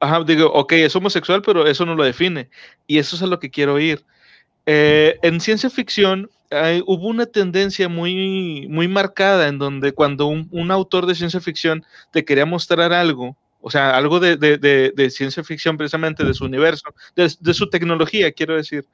[0.00, 2.48] ajá, digo, ok, es homosexual, pero eso no lo define,
[2.86, 4.04] y eso es a lo que quiero ir.
[4.66, 6.28] Eh, en ciencia ficción
[6.86, 12.24] hubo una tendencia muy, muy marcada en donde cuando un, autor de ciencia ficción te
[12.24, 13.36] quería mostrar algo,
[13.66, 18.54] o sea, algo de, de, ciencia ficción precisamente, de su universo, de, su tecnología, quiero
[18.54, 18.86] decir,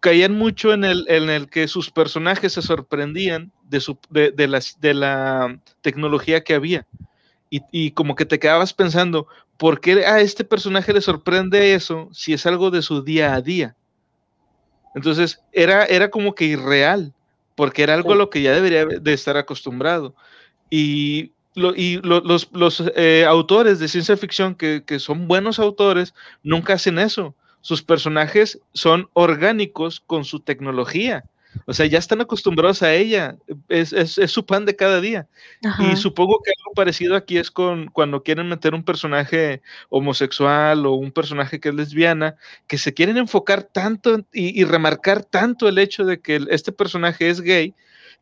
[0.00, 4.48] caían mucho en el, en el que sus personajes se sorprendían de, su, de, de,
[4.48, 6.86] las, de la tecnología que había.
[7.50, 9.26] Y, y, como que te quedabas pensando,
[9.58, 13.42] ¿por qué a este personaje le sorprende eso si es algo de su día a
[13.42, 13.76] día?
[14.94, 17.12] Entonces, era, era como que irreal,
[17.54, 20.14] porque era algo a lo que ya debería de estar acostumbrado.
[20.70, 26.74] Y, y los, los eh, autores de ciencia ficción que, que son buenos autores nunca
[26.74, 27.34] hacen eso
[27.66, 31.24] sus personajes son orgánicos con su tecnología.
[31.64, 33.38] O sea, ya están acostumbrados a ella,
[33.68, 33.90] es,
[34.30, 35.26] su pan de cada día.
[35.80, 40.92] Y supongo que algo parecido aquí es con cuando quieren meter un personaje homosexual o
[40.92, 42.36] un personaje que es lesbiana,
[42.68, 47.40] que se quieren enfocar tanto y, remarcar tanto el hecho de que este personaje es
[47.40, 47.74] gay,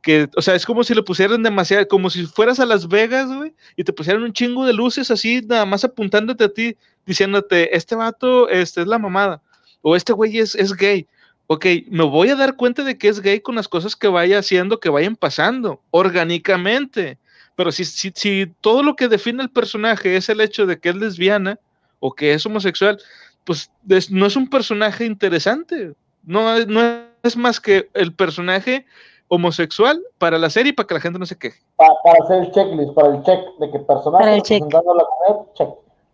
[0.05, 3.26] que, o sea, es como si le pusieran demasiado, como si fueras a Las Vegas,
[3.26, 6.76] güey, y te pusieran un chingo de luces así, nada más apuntándote a ti,
[7.07, 9.40] diciéndote, este vato este, es la mamada,
[9.80, 11.07] o este güey es, es gay.
[11.46, 14.38] Ok, me voy a dar cuenta de que es gay con las cosas que vaya
[14.38, 17.18] haciendo, que vayan pasando, orgánicamente.
[17.57, 20.90] Pero si, si, si todo lo que define el personaje es el hecho de que
[20.90, 21.59] es lesbiana
[21.98, 22.98] o que es homosexual,
[23.44, 23.70] pues
[24.11, 25.94] no es un personaje interesante.
[26.24, 28.86] No, no es más que el personaje
[29.29, 31.61] homosexual para la serie para que la gente no se queje.
[31.77, 35.68] Para, hacer el checklist, para el check de que personaje representando a la comunidad, check.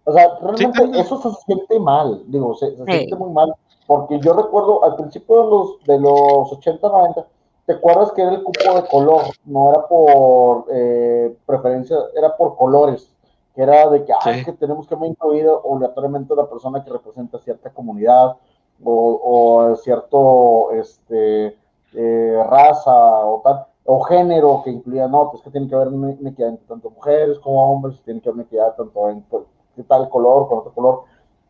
[0.04, 3.54] O sea, realmente eso se siente mal, digo, se, siente muy mal,
[3.86, 7.26] porque yo recuerdo al principio de los, de los 80, 90,
[7.66, 9.22] ¿te acuerdas que era el cupo de color?
[9.44, 13.14] No era por eh, preferencia, era por colores,
[13.54, 17.38] que era de que, ah, que tenemos que incluir obligatoriamente a la persona que representa
[17.38, 18.36] cierta comunidad
[18.82, 21.56] o, o cierto, este,
[21.94, 26.10] eh, raza o tal, o género que incluía, no, pues que tiene que haber una
[26.10, 29.44] entre tanto mujeres como hombres, tiene que haber una equidad tanto en pues,
[29.88, 31.04] tal color, con otro color,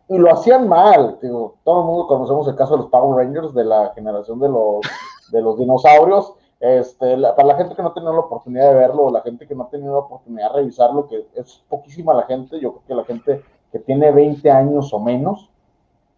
[0.08, 3.54] y lo hacían mal, digo, todo el mundo conocemos el caso de los Power Rangers,
[3.54, 4.80] de la generación de los,
[5.30, 9.10] de los dinosaurios, este, para la gente que no ha tenido la oportunidad de verlo,
[9.10, 12.60] la gente que no ha tenido la oportunidad de revisarlo, que es poquísima la gente,
[12.60, 15.50] yo creo que la gente que tiene 20 años o menos,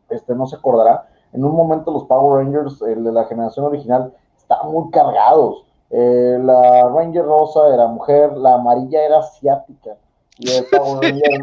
[0.08, 4.12] este, no se acordará, en un momento los Power Rangers, el de la generación original,
[4.36, 5.64] estaban muy cargados.
[5.90, 9.96] Eh, la Ranger rosa era mujer, la amarilla era asiática
[10.38, 11.42] y el Power Ranger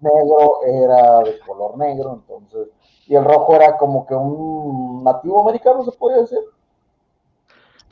[0.00, 2.68] negro era de color negro, entonces,
[3.06, 6.38] y el rojo era como que un nativo americano, se podría decir.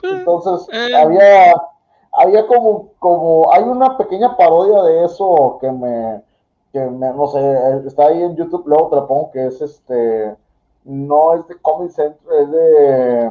[0.01, 0.95] Pues, entonces, eh.
[0.95, 1.55] había,
[2.13, 6.23] había como, como, hay una pequeña parodia de eso que me,
[6.73, 10.37] que me, no sé, está ahí en YouTube, luego te la pongo, que es este,
[10.87, 13.31] no es de Comic Center, es de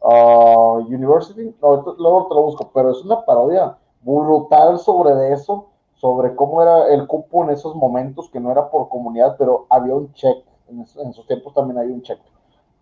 [0.00, 5.66] uh, University, luego te lo busco, pero es una parodia brutal sobre eso,
[5.96, 9.94] sobre cómo era el cupo en esos momentos, que no era por comunidad, pero había
[9.94, 12.20] un check, en, en sus tiempos también hay un check,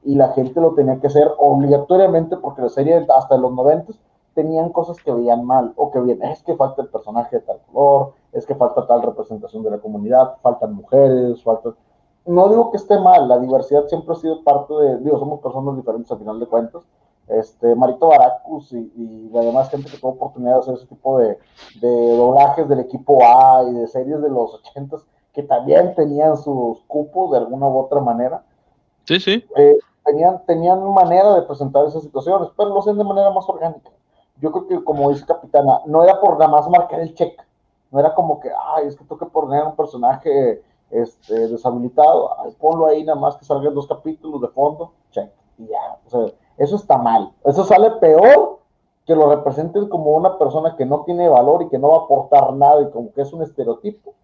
[0.02, 3.94] y la gente lo tenía que hacer obligatoriamente porque la serie hasta los 90
[4.34, 7.60] tenían cosas que veían mal, o que bien, es que falta el personaje de tal
[7.72, 11.74] color, es que falta tal representación de la comunidad, faltan mujeres, faltan
[12.26, 15.76] no digo que esté mal, la diversidad siempre ha sido parte de, digo, somos personas
[15.76, 16.82] diferentes al final de cuentas.
[17.26, 21.18] Este, Marito Baracus y, y la demás gente que tuvo oportunidad de hacer ese tipo
[21.18, 21.38] de,
[21.80, 26.80] de doblajes del equipo A y de series de los ochentas que también tenían sus
[26.86, 28.44] cupos de alguna u otra manera.
[29.04, 29.44] Sí, sí.
[29.56, 33.90] Eh, tenían, tenían manera de presentar esas situaciones, pero lo hacen de manera más orgánica.
[34.40, 37.40] Yo creo que, como dice Capitana, no era por nada más marcar el check,
[37.90, 42.86] no era como que, ay, es que tengo que poner un personaje este, deshabilitado, ponlo
[42.86, 46.76] ahí nada más que salgan dos capítulos de fondo, check, y ya, o sea, eso
[46.76, 48.60] está mal, eso sale peor
[49.06, 52.04] que lo representen como una persona que no tiene valor y que no va a
[52.04, 54.14] aportar nada y como que es un estereotipo,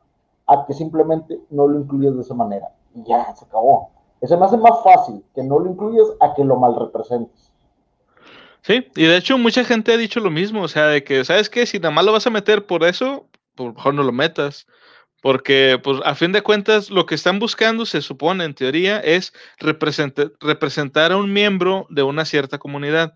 [0.46, 3.90] a que simplemente no lo incluyes de esa manera, y ya, se acabó.
[4.20, 7.50] Eso me hace más fácil que no lo incluyas a que lo mal representes.
[8.62, 11.48] Sí, y de hecho mucha gente ha dicho lo mismo, o sea, de que, ¿sabes
[11.48, 11.64] qué?
[11.64, 14.66] Si nada más lo vas a meter por eso, por lo mejor no lo metas.
[15.20, 19.32] Porque, pues, a fin de cuentas, lo que están buscando, se supone, en teoría, es
[19.58, 23.14] representar a un miembro de una cierta comunidad.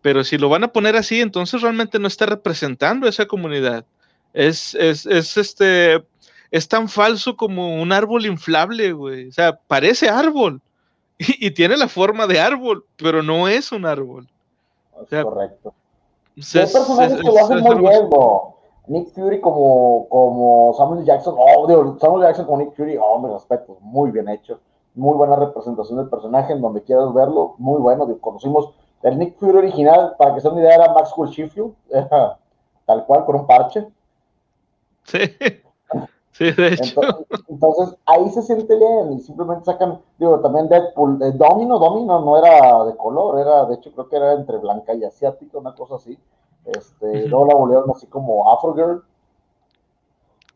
[0.00, 3.84] Pero si lo van a poner así, entonces realmente no está representando a esa comunidad.
[4.32, 6.02] Es, es, es, este,
[6.50, 9.28] es tan falso como un árbol inflable, güey.
[9.28, 10.60] O sea, parece árbol
[11.18, 14.28] y, tiene la forma de árbol, pero no es un árbol.
[14.92, 15.74] correcto.
[16.34, 18.08] personajes que lo hacen muy bien,
[18.88, 23.76] Nick Fury como, como Samuel Jackson, oh, Samuel Jackson como Nick Fury, oh, mis respetos,
[23.80, 24.60] muy bien hecho,
[24.94, 28.70] muy buena representación del personaje en donde quieras verlo, muy bueno, conocimos
[29.02, 31.74] el Nick Fury original, para que sea una idea, era Maxwell Sheffield,
[32.86, 33.86] tal cual, con un parche.
[35.04, 35.18] Sí,
[36.32, 37.00] sí, de hecho.
[37.48, 42.36] Entonces, ahí se siente bien y simplemente sacan, digo, también Deadpool, eh, Domino, Domino no
[42.36, 45.96] era de color, era, de hecho, creo que era entre blanca y asiática, una cosa
[45.96, 46.18] así.
[46.66, 49.02] Este, luego la volvieron así como Afro Girl.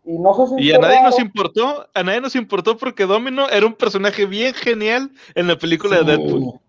[0.04, 0.64] Y no sé si.
[0.64, 4.54] Y a nadie nos importó, a nadie nos importó porque Domino era un personaje bien
[4.54, 6.60] genial en la película de Deadpool.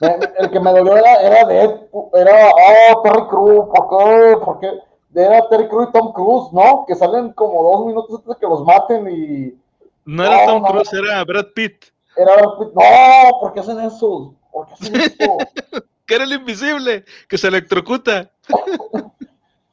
[0.00, 4.36] El que me dolió era, era Deadpool, era, oh, Terry Crews, ¿por qué?
[4.44, 4.70] ¿Por qué?
[5.14, 6.84] Era Terry Crews y Tom Cruise, ¿no?
[6.86, 9.58] Que salen como dos minutos antes de que los maten y.
[10.04, 11.86] No era Tom Cruise, era Brad Pitt.
[12.16, 12.74] Era Brad Pitt.
[12.74, 14.34] No, ¿por qué hacen eso?
[14.52, 15.38] ¿Por qué hacen eso?
[16.06, 18.30] que era el invisible, que se electrocuta.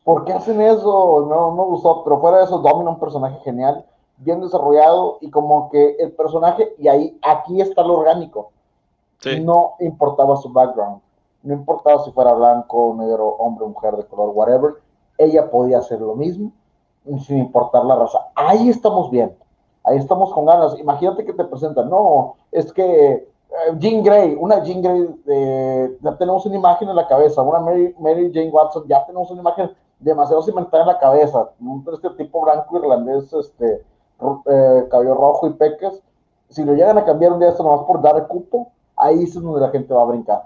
[0.04, 1.28] ¿Por qué hacen eso?
[1.30, 3.86] No, me gustó, pero fuera de eso, Domino un personaje genial,
[4.18, 8.52] bien desarrollado y como que el personaje, y ahí, aquí está lo orgánico.
[9.42, 11.00] No importaba su background.
[11.44, 14.76] no importaba si fuera blanco, negro, hombre, mujer, de color, whatever,
[15.18, 16.52] ella podía hacer lo mismo,
[17.26, 18.28] sin importar la raza.
[18.34, 19.36] Ahí estamos bien,
[19.84, 20.78] ahí estamos con ganas.
[20.80, 23.28] Imagínate que te presentan, no, es que
[23.80, 27.94] Jean Grey, una Jean Grey, eh, ya tenemos una imagen en la cabeza, una Mary,
[28.00, 31.50] Mary Jane Watson, ya tenemos una imagen demasiado cimentada en la cabeza,
[31.94, 33.84] este tipo blanco irlandés, este,
[34.46, 36.02] eh, cabello rojo y peques,
[36.50, 39.62] si lo llegan a cambiar un día esto nomás por dar cupo, ahí es donde
[39.62, 40.42] la gente va a brincar.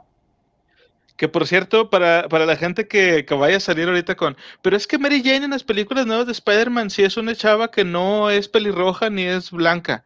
[1.18, 4.36] Que por cierto, para, la gente que, vaya a salir ahorita con.
[4.62, 7.72] Pero es que Mary Jane en las películas nuevas de Spider-Man sí es una chava
[7.72, 10.04] que no es pelirroja ni es blanca.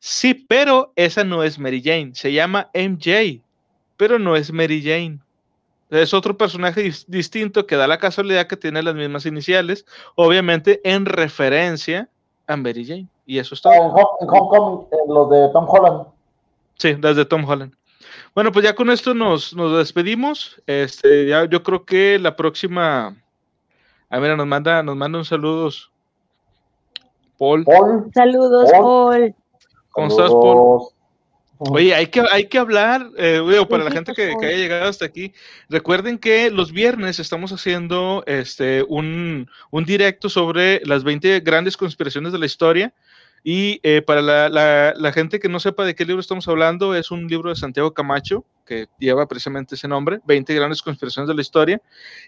[0.00, 2.12] Sí, pero esa no es Mary Jane.
[2.14, 3.42] Se llama MJ,
[3.98, 5.18] pero no es Mary Jane.
[5.90, 9.84] Es otro personaje distinto que da la casualidad que tiene las mismas iniciales,
[10.14, 12.08] obviamente en referencia
[12.46, 13.08] a Mary Jane.
[13.26, 13.76] Y eso está.
[13.76, 16.06] En, Homecoming, los de Tom Holland.
[16.78, 17.74] Sí, desde Tom Holland.
[18.34, 20.62] Bueno, pues ya con esto nos, nos despedimos.
[20.66, 23.16] Este, ya yo creo que la próxima.
[24.08, 25.90] A ver, nos manda, nos manda un saludos.
[27.36, 27.64] Paul.
[28.14, 29.34] Saludos, Paul.
[29.90, 30.88] ¿Cómo estás, Paul?
[31.58, 35.04] Oye, hay que, hay que hablar, eh, para la gente que, que, haya llegado hasta
[35.04, 35.34] aquí,
[35.68, 42.32] recuerden que los viernes estamos haciendo este, un, un directo sobre las 20 grandes conspiraciones
[42.32, 42.94] de la historia.
[43.42, 44.20] Y eh, para
[44.50, 47.94] la, gente que no sepa de qué libro estamos hablando, es un libro de Santiago
[47.94, 51.80] Camacho, que lleva precisamente ese nombre, 20 grandes conspiraciones de la historia.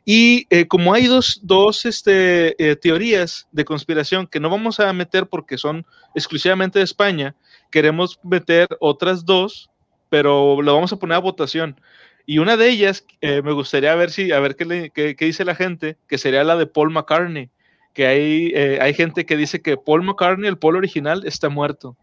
[0.06, 4.92] Y eh, como hay dos, dos este, eh, teorías de conspiración que no vamos a
[4.92, 5.84] meter porque son
[6.14, 7.34] exclusivamente de España,
[7.72, 9.68] queremos meter otras dos,
[10.08, 11.80] pero lo vamos a poner a votación.
[12.26, 15.96] Y una de ellas, me gustaría ver si, a ver qué, qué dice la gente,
[16.06, 17.50] que sería la de Paul McCartney
[17.92, 21.96] que hay, eh, hay gente que dice que Paul McCartney, el Paul original, está muerto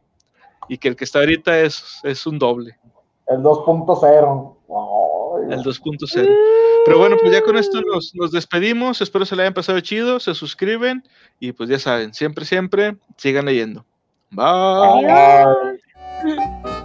[0.68, 2.78] y que el que está ahorita es, es un doble.
[3.28, 4.56] El 2.0.
[5.50, 6.38] El 2.0.
[6.86, 9.02] Pero bueno, pues ya con esto nos, nos, despedimos.
[9.02, 10.20] Espero se le hayan pasado chido.
[10.20, 11.04] Se suscriben
[11.40, 13.86] y pues ya saben, siempre, siempre sigan leyendo.
[14.32, 15.78] Bye.
[16.24, 16.70] Bye.